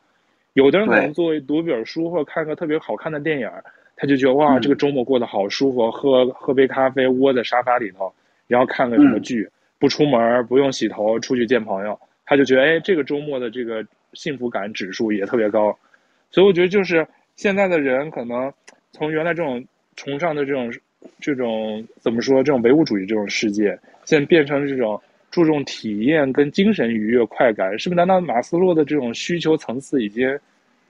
[0.55, 3.51] 有的人可能作为读本书或者看个特别好看的电影，
[3.97, 8.13] 他就觉得哇，这个周末过得好舒服，喝喝杯咖啡，窝在沙发里头，
[8.47, 9.49] 然后看个什么剧，
[9.79, 15.77] 不出门，不用洗头，出去见朋友，他就觉得哎，这个周末的这个幸福感指数也特别高。
[16.31, 18.53] 所以我觉得就是现在的人可能
[18.93, 19.65] 从原来这种
[19.97, 20.73] 崇尚的这种
[21.19, 25.01] 这种怎么说这种唯物主义这种世界，现在变成这种。
[25.33, 27.97] 注重体验跟精神愉悦快感，是不是？
[27.97, 30.39] 难道马斯洛的这种需求层次已经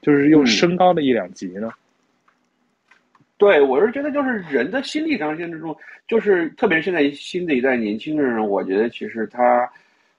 [0.02, 1.72] 就是又升高了一两级呢？
[1.72, 2.98] 嗯、
[3.38, 5.74] 对，我是觉得就是人的心理上现实中，
[6.08, 9.70] 就是特别是现在新的一代年轻人，我觉得其实他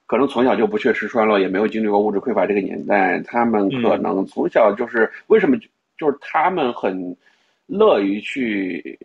[0.08, 5.58] 可能从小就不缺吃穿了，也没有经历过物质匮乏这个年代，他们可能从小就是、嗯、为什么
[5.98, 7.16] 就是他们很
[7.68, 8.98] 乐于去。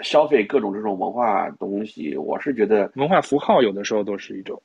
[0.00, 4.60] 消费各种这种文化东西，我是觉得文化符号有的时候都是一种。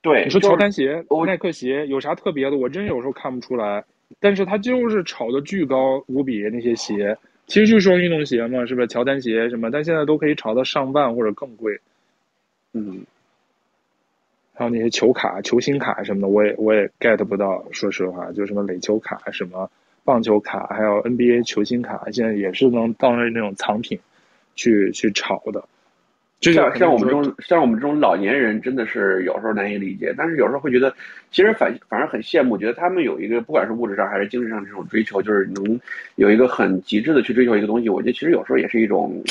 [0.00, 2.56] 对，你说乔丹鞋、耐克鞋有啥特别的？
[2.56, 3.82] 我真有时候看不出来，
[4.20, 8.86] 但是它就是炒的巨高无比，那些鞋其实就是双运动鞋嘛，是不是？
[8.86, 11.78] 乔丹鞋什么，但现在都可以炒到上万或者更贵。
[12.74, 13.04] 嗯，
[14.52, 17.64] 还有那些球卡、球星卡什么的，我也我也 get 不到。
[17.70, 19.70] 说实话，就什么垒球卡、什么
[20.04, 23.98] 棒球卡，还有 NBA 球星卡，现在也是能当成那种藏品。
[24.54, 25.64] 去去炒的，
[26.40, 30.94] 就像像我们这种像我们这种老年人，真的是有时候难以理解，但是有时候会觉得，
[31.30, 35.80] 其实反反而很羡慕，觉得他们有一个不管是物质上还是精神上这种追求，就是能
[36.16, 37.88] 有一个很极致的去追求一个东西。
[37.88, 39.22] 我觉得其实有时候也是一种，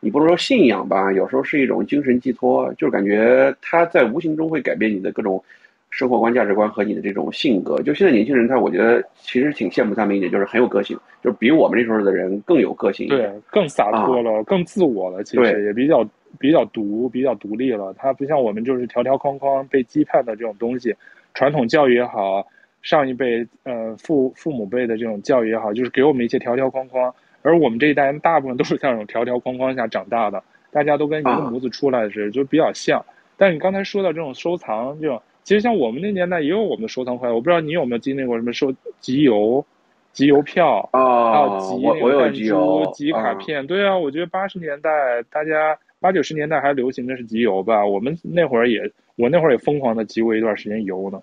[0.00, 5.42] 你不能说信仰吧，有时候是一种精神寄托，就是感觉他在无形中会改变你的各种。
[5.90, 20.94] 生活观、价值观和你的这种性格，就现在年轻人，他我觉得其实挺羡慕他们一点，就是很有个性，就是比我们那时候的人更有个性，对，更洒脱了，啊、更自我了，其实也比较比较独比较独立了，他不像我们就是条条框框被羁绊的这种东西，
[21.34, 22.46] 传统教育也好，
[22.82, 27.12] 上一辈呃父父母辈的这种教育也好，就是给我们一些条条框框，
[27.42, 33.04] 而我们这一代人大部分都是在这种条条框框下长大的，大家都跟一个模子出来的时候就比较像。
[33.36, 35.20] 但你刚才说到这种收藏这种，
[35.50, 39.66] 其实像我们那年代也有我们的收藏回来，我不知道你有没有经历过什么收集邮。
[40.12, 43.64] 集邮票啊，哦、还有集那个弹珠、集卡片。
[43.64, 44.90] 哦、对啊，我觉得八十年代
[45.28, 47.84] 大家八九十年代还流行的是集邮吧。
[47.84, 51.20] 我们那会儿也，我那会儿也疯狂的集过一段时间邮呢。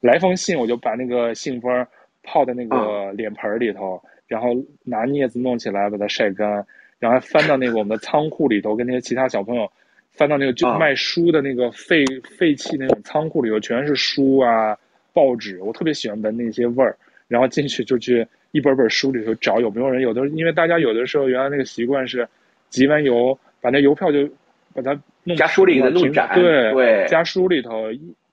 [0.00, 1.86] 来封信，我就把那个信封
[2.24, 4.48] 泡在那个脸盆里头，嗯、然后
[4.82, 6.66] 拿镊子弄起来把它晒干，
[6.98, 9.70] 然后翻到那个我们的仓库里头，跟那些其他小朋友
[10.18, 12.04] 翻到那个就卖书的那个废
[12.36, 14.76] 废弃那种仓库里头，全是书啊、
[15.14, 15.62] 报纸。
[15.62, 16.94] 我特别喜欢闻那些味儿。
[17.28, 22.26] 然后进去就去一本本书里头找有没有人，有的因为大家有的时候原来那个习惯是
[22.70, 24.26] 集完邮把那邮票就
[24.74, 27.84] 把它弄加书里的弄展，对对，夹书里头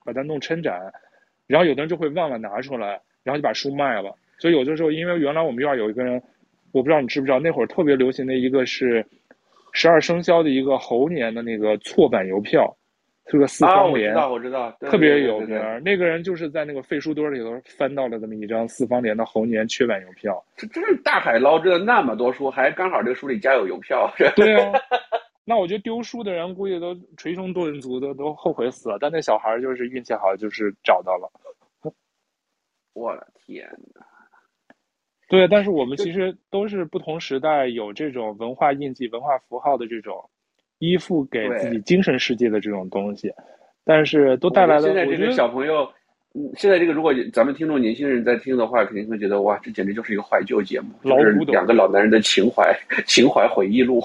[0.02, 0.80] 把它弄抻展，
[1.46, 4.14] 然后有的人就会忘了拿出来，然后就把书卖了。
[4.38, 6.22] 所以有的时候因为原来我们院有一个人，
[6.72, 9.04] 我不知道你知不知道，那会儿特别流行的一个是
[9.76, 12.74] 十二生肖的一个猴年的那个错版邮票。
[13.28, 15.58] 是个四方联，啊，我知道，我知道，特别有名。
[15.84, 20.40] 那个人就是在那个废书堆里头翻到了这么一张四方联的猴年缺版邮票。
[20.56, 24.08] 这真是大海捞针，那么多书，还刚好这个书里夹有邮票。
[24.36, 24.70] 对啊，
[25.44, 28.98] 那我觉得丢书的人估计都捶胸顿足的，都后悔死了。
[29.00, 31.28] 但那小孩就是运气好，就是找到了。
[32.92, 34.06] 我的天呐。
[35.28, 40.14] 对，但是我们其实都是不同时代有这种文化印记、文化符号的这种。
[40.78, 43.32] 依附给自己精神世界的这种东西，
[43.82, 44.82] 但是都带来了。
[44.82, 45.90] 现在这个小朋友，
[46.34, 52.62] 嗯，现在这个如果咱们听众年轻人在听的话，肯定会觉得哇，这简直就是一个怀旧节目，就是两个老男人的情怀
[53.08, 54.02] 情怀回忆录。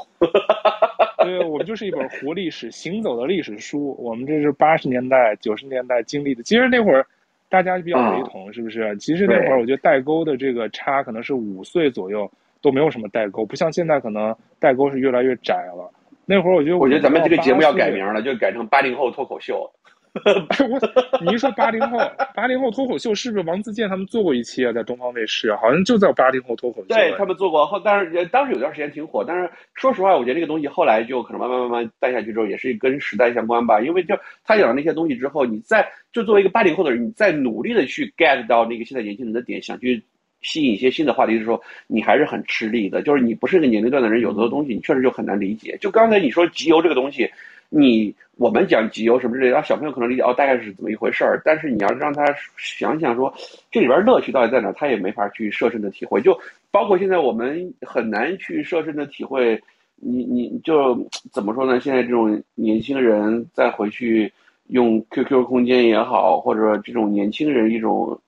[1.26, 3.94] 对，我们就是一本活历史、行走的历史书。
[4.00, 6.42] 我们这是八十年代、九十年代经历的。
[6.42, 7.06] 其实那会儿
[7.52, 8.96] 大家比较雷同，是不是？
[8.98, 12.32] 其实那会儿我觉得代沟的这个差可能是五岁左右
[12.62, 15.92] 都没有什么代沟，不像现在可能代沟是越来越窄了。
[16.26, 19.70] 那会儿我觉得，我觉得咱们这个节目要改名了，就改成八零后脱口秀。
[20.14, 21.98] 我， 你一说八零后，
[22.36, 24.74] 八零后脱口秀是不是王自健他们做过一期啊？
[24.74, 26.88] 在东方卫视，好像就叫八零后脱口秀。
[26.90, 29.24] 对，他们做过后，但是当时有段时间挺火。
[29.26, 33.80] 但是说实话，我觉得这个东西后来就可能慢慢慢慢淡下去之后，也是跟时代相关吧。
[33.80, 40.04] 因为就他讲的那些东西之后，你再就作为一个八零后的人，你再努力的去 get 到那个现在年轻人的点，想去。
[40.44, 43.04] 吸引一些新的话题的时候，你还是很吃力的。
[43.04, 45.78] 就是你不是个年龄段的人，有的东西你确实就很难理解。
[45.80, 47.30] 就刚才你说集邮这个东西，
[47.74, 51.42] 你我们讲集邮什么之类的，让小朋友可能理解哦，大概是怎么一回事儿。
[51.46, 52.26] 但是你要让他
[52.58, 53.34] 想想说，
[53.72, 56.22] 这里边乐趣到底在哪，他也没法去设身的体会。
[56.22, 56.38] 就
[56.70, 59.58] 包括现在我们很难去设身的体会，
[59.96, 61.80] 你你就怎么说呢？
[61.80, 64.32] 现在这种年轻人再回去
[64.68, 68.20] 用 QQ 空间也好，或者说这种年轻人一种。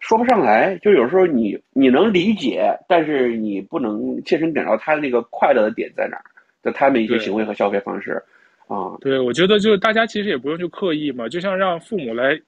[0.00, 6.24] 说不上来，就有时候你你能理解，但是你不能切身感到他的那个快乐的点在哪儿，
[6.62, 8.22] 就他们一些行为和消费方式，
[8.68, 12.40] 啊，对，我觉得就是大家其实也不用去刻意嘛，就像让父母来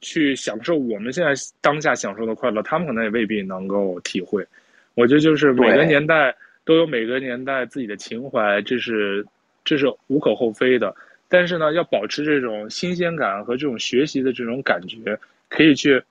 [0.00, 4.46] 去享受我们现在当下享受的快乐，他们可能也未必能够体会。
[4.94, 6.34] 我觉得就是每个年代
[6.64, 9.26] 都有每个年代自己的情怀，这是
[9.64, 10.94] 这是无可厚非的。
[11.28, 16.02] 但是呢，要保持这种新鲜感和这种学习的这种感觉，可以去。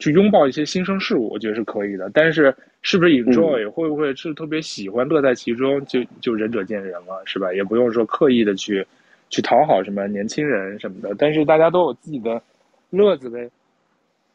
[0.00, 2.08] 去拥抱一些新生事物，我觉得是可以的。
[2.14, 7.52] 但是，是不是 enjoy、嗯、会不会是特别喜欢乐在其中，就就仁者见仁了，是吧？
[7.52, 8.86] 也不用说刻意的去
[9.30, 11.14] 去讨好什么年轻人什么的。
[11.18, 12.42] 但是大家都有自己的
[12.90, 13.48] 乐子呗，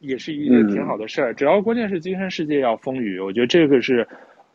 [0.00, 1.32] 也是一件挺好的事儿。
[1.32, 4.06] 嗯、只要关键是精神世界要丰腴，我觉得这个是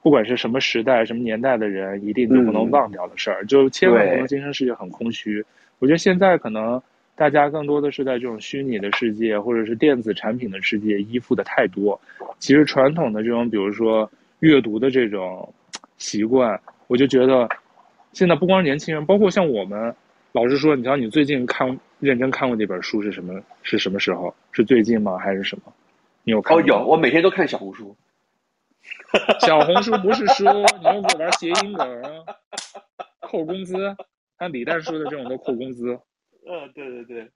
[0.01, 3.43] 不管是什么时代、什么年代的人，一定都不能忘掉的事儿。
[3.43, 5.43] 嗯、就千万不能精神世界很空虚。
[5.79, 6.81] 我觉得现在可能。
[7.15, 11.99] 大家更多的是在这种虚拟的世界，或者是电子产品的世界依附的太多。
[12.37, 14.09] 其实传统的这种，比如说
[14.39, 15.53] 阅读的这种
[15.97, 17.45] 习惯，我就觉得
[18.13, 19.93] 现在不光是年轻人，包括像我们，
[20.32, 23.41] 老实说，你知道你最近看认真看过那本书是什么？
[23.63, 24.34] 是什么时候？
[24.51, 25.17] 是最近吗？
[25.17, 25.73] 还是什么？
[26.23, 26.55] 你有看？
[26.55, 27.95] 哦，有，我每天都看小红书。
[29.41, 32.25] 小红书不是书，你又给我玩谐音梗，
[33.21, 33.75] 扣工资。
[34.38, 35.99] 按李诞说的这种都扣工资。
[36.47, 37.27] 嗯，对对对，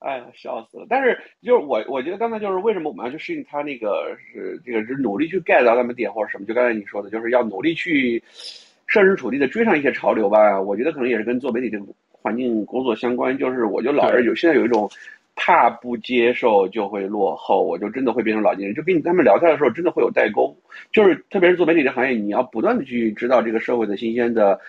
[0.00, 0.86] 哎呀，笑死了。
[0.88, 6.44] 但是就是我，我觉得刚才就是为什么我们要去适应他那个是这个是努力去 get 到那么点或者什么？
[6.46, 8.22] 就刚才你说的，就是要努力去
[8.86, 10.60] 设身处地的追上一些潮流吧。
[10.60, 11.84] 我觉得可能也是跟做媒体这个
[12.22, 13.36] 环境工作相关。
[13.36, 14.90] 就是我就老是有现在有一种
[15.34, 18.74] 怕不接受就会落后，我就真的会变成老年人。
[18.74, 20.56] 就跟你他们聊天的时候，真的会有代沟。
[20.92, 24.60] 就是特别是做媒体这行业，你要不断的去知道这个社会的新鲜的。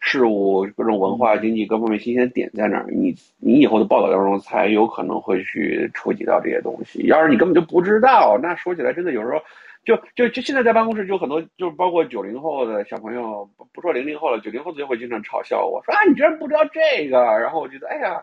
[0.00, 7.02] 事物、各种文化、经济各方面新鲜点在哪儿，你你以后的报道当中才有可能会去触及到这些东西。
[7.06, 9.40] 要是你根本就不知道，那说起来真的有时候。
[9.82, 18.22] 就就就现在在办公室就很多，就包括九零后的小朋友，不不说零零后了，九零后就会经常嘲笑我说啊，你居然不知道这个，然后我觉得哎呀，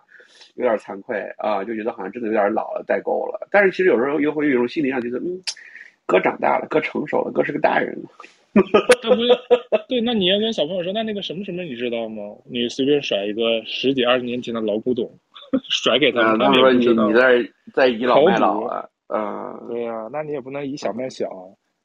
[0.53, 3.47] 有点惭愧啊，就觉得好像真的有点老了，代沟了。
[3.49, 5.41] 但是其实有时候又会有一种心理上觉得，嗯，
[6.05, 8.09] 哥长大了，哥成熟了，哥是个大人了。
[9.01, 9.29] 对不是？
[9.87, 12.21] 对，那你要跟小朋友说，那那个什么什么你知道吗？
[12.49, 15.09] 你随便甩一个十几二十年前的老古董，
[15.69, 18.89] 甩给他们，他们说你你在在倚老卖老了。
[19.07, 21.29] 啊，对呀、啊，那你也不能以小卖小，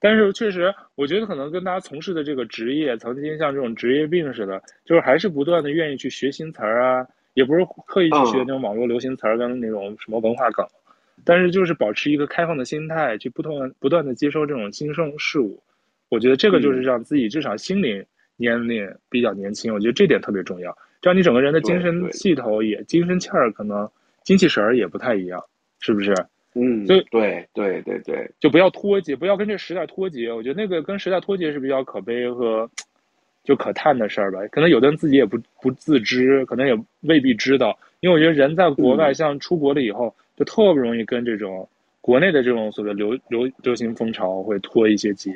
[0.00, 10.66] 但是确实，我觉得可能跟大家从事的这个职业，曾经像这种职业病似的，就是还是不断的愿意去学新词儿啊，也不是刻意去学那种网络流行词儿跟那种什么文化梗，
[11.24, 15.62] 但是就是保持一个开放的心态，去不断不断的接收这种新生事物，
[16.12, 18.04] 我觉得这个就是让自己至少心灵
[18.36, 23.88] 年龄比较年轻，我觉得这点特别重要，这样你整个人的精神气头也精神气儿可能
[24.22, 25.42] 精气神儿也不太一样，
[25.80, 26.14] 是不是？
[26.54, 30.30] 嗯，所以对对对对，就不要脱节，不要跟这个时代脱节。
[30.30, 32.68] 我觉得那个跟时代脱节是比较可悲和
[33.42, 34.38] 就可叹的事儿吧。
[34.48, 37.78] 可能有的人自己也不不自知，可能也未必知道。
[38.00, 41.66] 因为我觉得人在国外，像出国了以后，就特别容易跟这种
[42.02, 45.30] 国内的这种所谓流流流行风潮会拖一些节。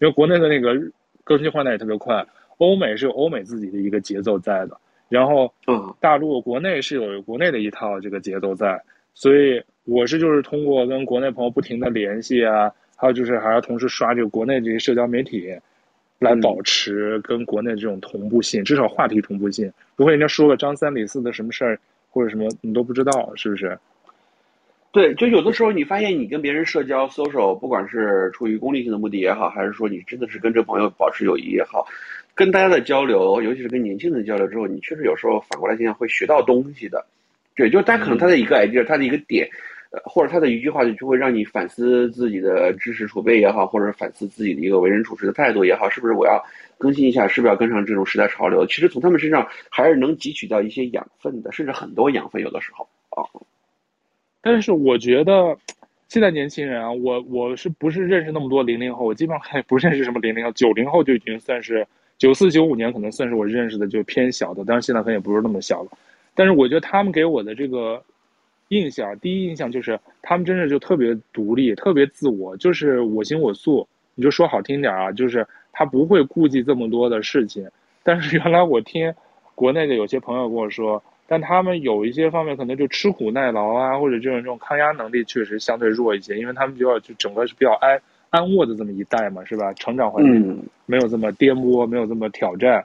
[0.00, 0.80] 因为国内的那个
[1.24, 2.24] 更新换代也特别快，
[2.58, 8.80] 欧美是有欧美自己的一个节奏在的，然后嗯，大陆国内是有国内的一套这个节奏在，
[9.14, 9.60] 所以。
[9.86, 15.52] 我是就是通过跟国内朋友不停的联系啊，还有就是还要同时刷这个国内这些社交媒体，
[16.20, 19.72] 来保持跟国内这种同步性，至少话题同步性。
[19.96, 23.76] 如果人家说个张三李四的什么事儿或者什么，你都不知道，是不是？
[24.92, 31.86] 对，就有的时候你发现你跟别人社交 social，不管是出于功利性的目的也好，还是说你真的是跟这朋友保持友谊也好，
[32.34, 37.06] 跟大家的交流，尤其是跟年轻人交流之后，你确实有时候反过来想想会学到东西的。
[37.54, 39.48] 对，就他可能他的一个 idea，他的一个点，
[39.92, 46.42] 呃，或者他的一句话，就会让你反思自己的知识储备也好，或者反思自己的一个为人处事的态度也好，是不是我要
[46.78, 48.66] 更新一下，是不是要跟上这种时代潮流？
[48.66, 53.22] 其实从他们身上还是能汲取到一些养分的，甚至很多养分，有的时候啊。
[54.42, 55.56] 但是我觉得
[56.08, 59.04] 现在年轻人啊，我我是不是认识那么多零零后？
[59.04, 61.86] 我基本上还不认识什么零零后，九零后就已经算是
[62.18, 65.90] 九四九五年，可能算是我认识的就偏小的，但是现在可能也不是那么小了。
[66.34, 68.02] 但是我觉得他们给我的这个
[68.68, 73.86] 印象，第一印象就是他们真的就特别独立，特别自我，就是我行我素。
[74.16, 77.66] 你就说好听点啊，就是他不会顾忌这么多的事情。
[78.02, 79.14] 但是原来我听
[79.54, 87.96] 国内的有些朋友跟我说，但他们有一些方面可能就吃苦耐劳啊，或者这种这种抗压能力确实相对弱一些，因为他们比较就整个是比较安
[88.30, 89.72] 安卧的这么一代嘛，是吧？
[89.74, 92.84] 成长环境没有这么颠簸，没有这么挑战，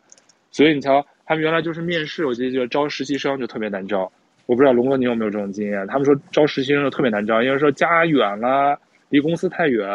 [0.52, 1.04] 所以你瞧。
[1.28, 4.12] 他们原来就是面试，我记得就招实习生就特别难招。
[4.46, 5.88] 我不知道龙哥你有没有这种经验？
[5.88, 8.80] 他们说招实习生就特别难招，因为说家远了，
[9.10, 9.90] 离公司太远，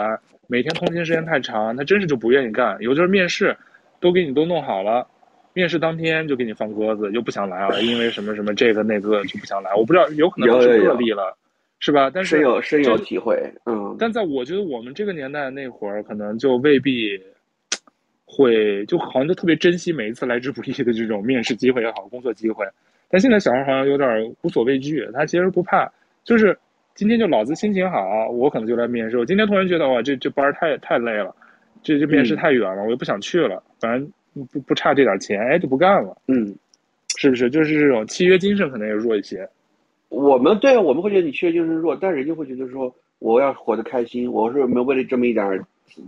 [0.48, 2.76] 每天通勤时间太长，他真是就不愿意干。
[2.80, 3.56] 有就是面试，
[4.00, 5.06] 都给你都弄好了，
[5.52, 9.74] 面试当天就给你放鸽子，又不想来了，因为什么什么这个那个就不想来。
[9.74, 11.36] 我不知道，有可能是个例了，
[11.78, 12.10] 是吧？
[12.12, 13.36] 但是深有深有体会，
[13.66, 13.96] 嗯。
[13.98, 17.20] 但在我觉得我们这个年代那会儿，可能就未必。
[18.32, 22.64] 会就好像就特别珍惜每一次来之不易的这种面试机会也好，工作机会。
[23.08, 25.90] 但现在小孩好像有点无所畏惧，他其实不怕，
[26.22, 26.56] 就是
[26.94, 29.18] 今天就老子心情好，我可能就来面试。
[29.18, 31.34] 我今天突然觉得哇，这这班太太累了，
[31.82, 33.60] 这这面试太远了，嗯、我又不想去了。
[33.80, 36.16] 反正不不差这点钱，哎，就不干了。
[36.28, 36.54] 嗯，
[37.16, 37.50] 是不是？
[37.50, 39.48] 就是这种契约精神可能也弱一些。
[40.08, 45.64] 我们对我们会觉得你契约精神弱，但人家会觉得说我要活得开心，我是没有为了这么一点。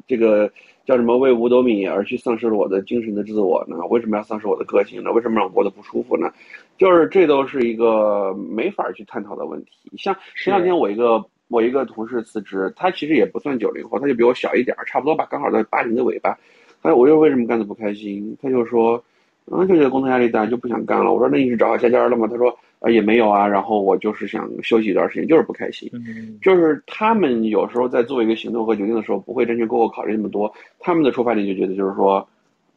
[0.06, 0.48] 这个
[0.86, 1.18] 叫什么？
[1.18, 3.76] 为五斗米而去丧失了我的精神的自我呢？
[3.90, 5.10] 为什么要丧失我的个性呢？
[5.10, 6.30] 为什么让我活得不舒服呢？
[6.78, 9.90] 就是这都是一个没法去探讨的问题。
[9.98, 16.38] 像前两天我一个我一个同事辞职，他其实也不算九零后，他就比我小一点儿，差不多吧，刚好在八零的尾巴。
[16.82, 18.36] 哎，我又为什么干的不开心？
[18.40, 19.02] 他就说，
[19.46, 21.12] 嗯，就觉得工作压力大，就不想干了。
[21.12, 22.28] 我说，那你是找好下家了吗？
[22.28, 22.56] 他说。
[22.84, 25.88] 啊，也没有啊，然后我就是想休息一段时间，就是不开心。
[25.92, 30.52] 嗯，就是他们有时候在做一个行动和决定的时候，不会真正给我考虑那么多。
[30.80, 32.16] 他们的出发点就觉得就是说，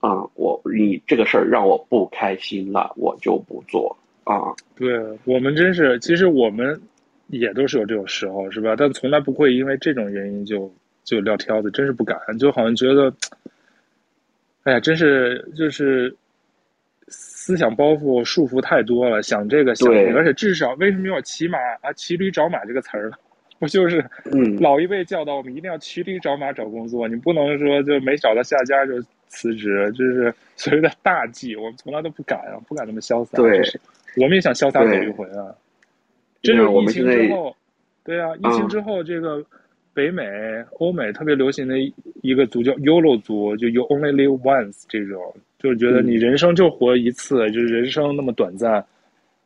[0.01, 4.53] 啊、嗯，我你这个事儿让我不开心了，我就不做啊。
[4.75, 6.79] 对，我们真是，其实我们
[7.29, 8.75] 也都是有这种时候，是吧？
[8.77, 10.71] 但从来不会因为这种原因就
[11.03, 13.11] 就撂挑子，真是不敢，就好像觉得，
[14.65, 16.15] 哎呀，真是就是。
[17.07, 21.93] 思想包袱束缚太多了，想这个想那个，而且至少为什么要骑马啊？
[21.93, 23.17] 骑驴找马这个词儿呢？
[23.59, 24.03] 不就是
[24.59, 27.07] 老一辈教导我们一定要骑驴找马找工作？
[27.07, 33.37] 你不能说就没找到下家就辞职，就是所谓的大忌，我们从来都不敢啊，不敢那么潇洒。
[33.37, 33.61] 对，
[34.15, 35.53] 我们也想潇洒走一回啊。
[36.41, 37.55] 这是疫情之后，
[38.03, 39.45] 对啊，疫情之后，这个
[39.95, 40.23] 北美、
[40.73, 41.75] 欧美特别流行的
[42.21, 48.85] 一个族叫 YOLO 族，就 You Only Live Once 这种，就是觉得你人生就活一次，就是人生那么短暂。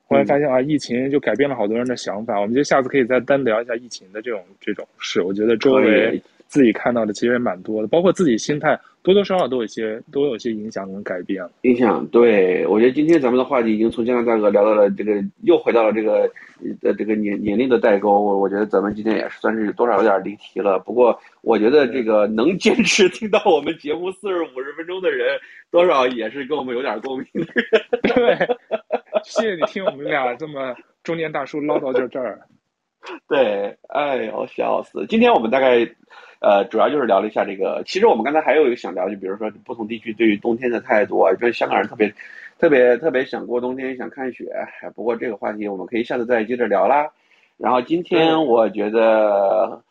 [0.08, 2.42] 后来发现啊，疫情就改变了好多人的想法。
[2.42, 5.22] 我们就下次可以再单聊一下疫情的这种这种事。
[5.22, 6.20] 我觉得周围
[6.50, 11.48] 自己看到的其实也蛮多的，包括自己心态多多少少都有些都有些影响跟改变。
[11.62, 16.30] 影响，对，我觉得今天咱们的话题已经从加拿大哥聊到了这个，又回到了这个
[16.82, 18.20] 呃这个年年龄的代沟。
[18.20, 20.80] 我我觉得咱们今天也是算是多少有点离题了。
[20.80, 25.40] 不过我觉得这个能坚持听到我们节目四十五十分钟的人，
[25.70, 27.82] 多少也是跟我们有点共鸣的人。
[28.02, 28.58] 对。
[29.24, 32.42] 谢谢你听我们俩这么中年大叔唠叨到这儿。
[33.30, 35.06] 对，哎呦，笑死！
[35.08, 35.90] 今天我们大概，
[36.40, 37.84] 呃，主要就是聊了一下这个。
[37.86, 42.14] 其实我们刚才还有一个想聊，就比如说不同地区对于冬天的态度啊，就是香港人特别、
[42.58, 44.46] 特别、特别想过冬天，想看雪。
[44.96, 47.10] 不过这个话题我们可以下次再接着聊啦。
[47.58, 49.82] 然后今天我觉得。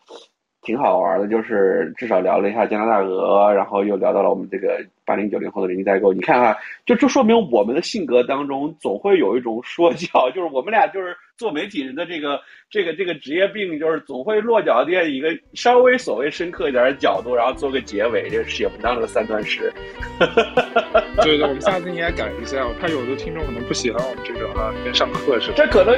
[0.63, 6.13] 挺好玩的，就是至少聊了一下加拿大鹅，然后又聊到了我们这个八零九零后的人际代沟。
[6.13, 11.17] 你看啊，就就说明我们的性格当中总会有一种说教， 就是我们俩就是。
[11.39, 19.73] 做媒体人的这个这个这个职业病，就是总会落脚点一个稍微所谓深刻一点的角度，然后做个结尾，这写不当的三段式。
[21.23, 22.67] 对对，我们下次应该改一下。
[22.67, 25.55] 我看有的听众可能不喜欢我们这种啊，跟上课似的。
[25.55, 25.97] 这可能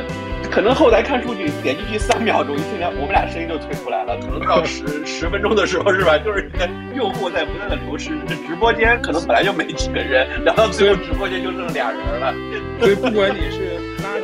[0.51, 4.16] 可能后台看数据，点进去三秒钟，一听见我们俩声音就退出来了。
[4.18, 6.16] 可能到十 十分钟的时候，是吧？
[6.18, 8.11] 就是这个用户在不断的流失。
[8.27, 12.35] 这直播间可能本来就没几个人，聊到最后直播间就剩俩人了。
[12.81, 14.16] 所以不管你是拉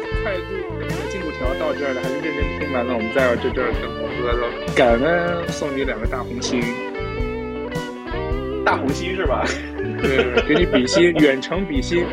[1.11, 1.47] 进度条。
[1.61, 2.93] 到这儿了，还是认真听完了。
[2.93, 6.61] 我们在这这儿等我哥哥，感恩送你两个大红心，
[8.67, 9.45] 大红心是吧？
[10.03, 12.05] 对，给你比心， 远程比心，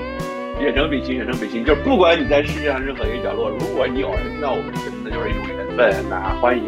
[0.61, 1.65] 远程比心，远程比心。
[1.65, 6.05] 就是不管你在世界上任何一个角落，如果你有人听到我们节目，那就是一种缘分。
[6.09, 6.63] 那欢迎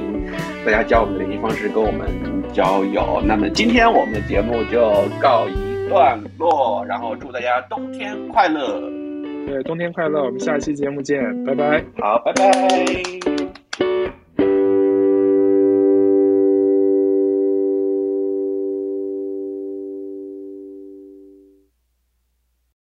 [0.66, 2.10] 大家加我们的联系方式，跟我们
[2.52, 3.22] 交友。
[3.24, 8.82] 那么今天我们的节目就告一段落，然后祝大家冬天快乐。
[9.46, 10.24] 对，冬天快乐！
[10.24, 11.86] 我们下期节目见，拜拜。
[12.00, 13.35] 好，拜拜。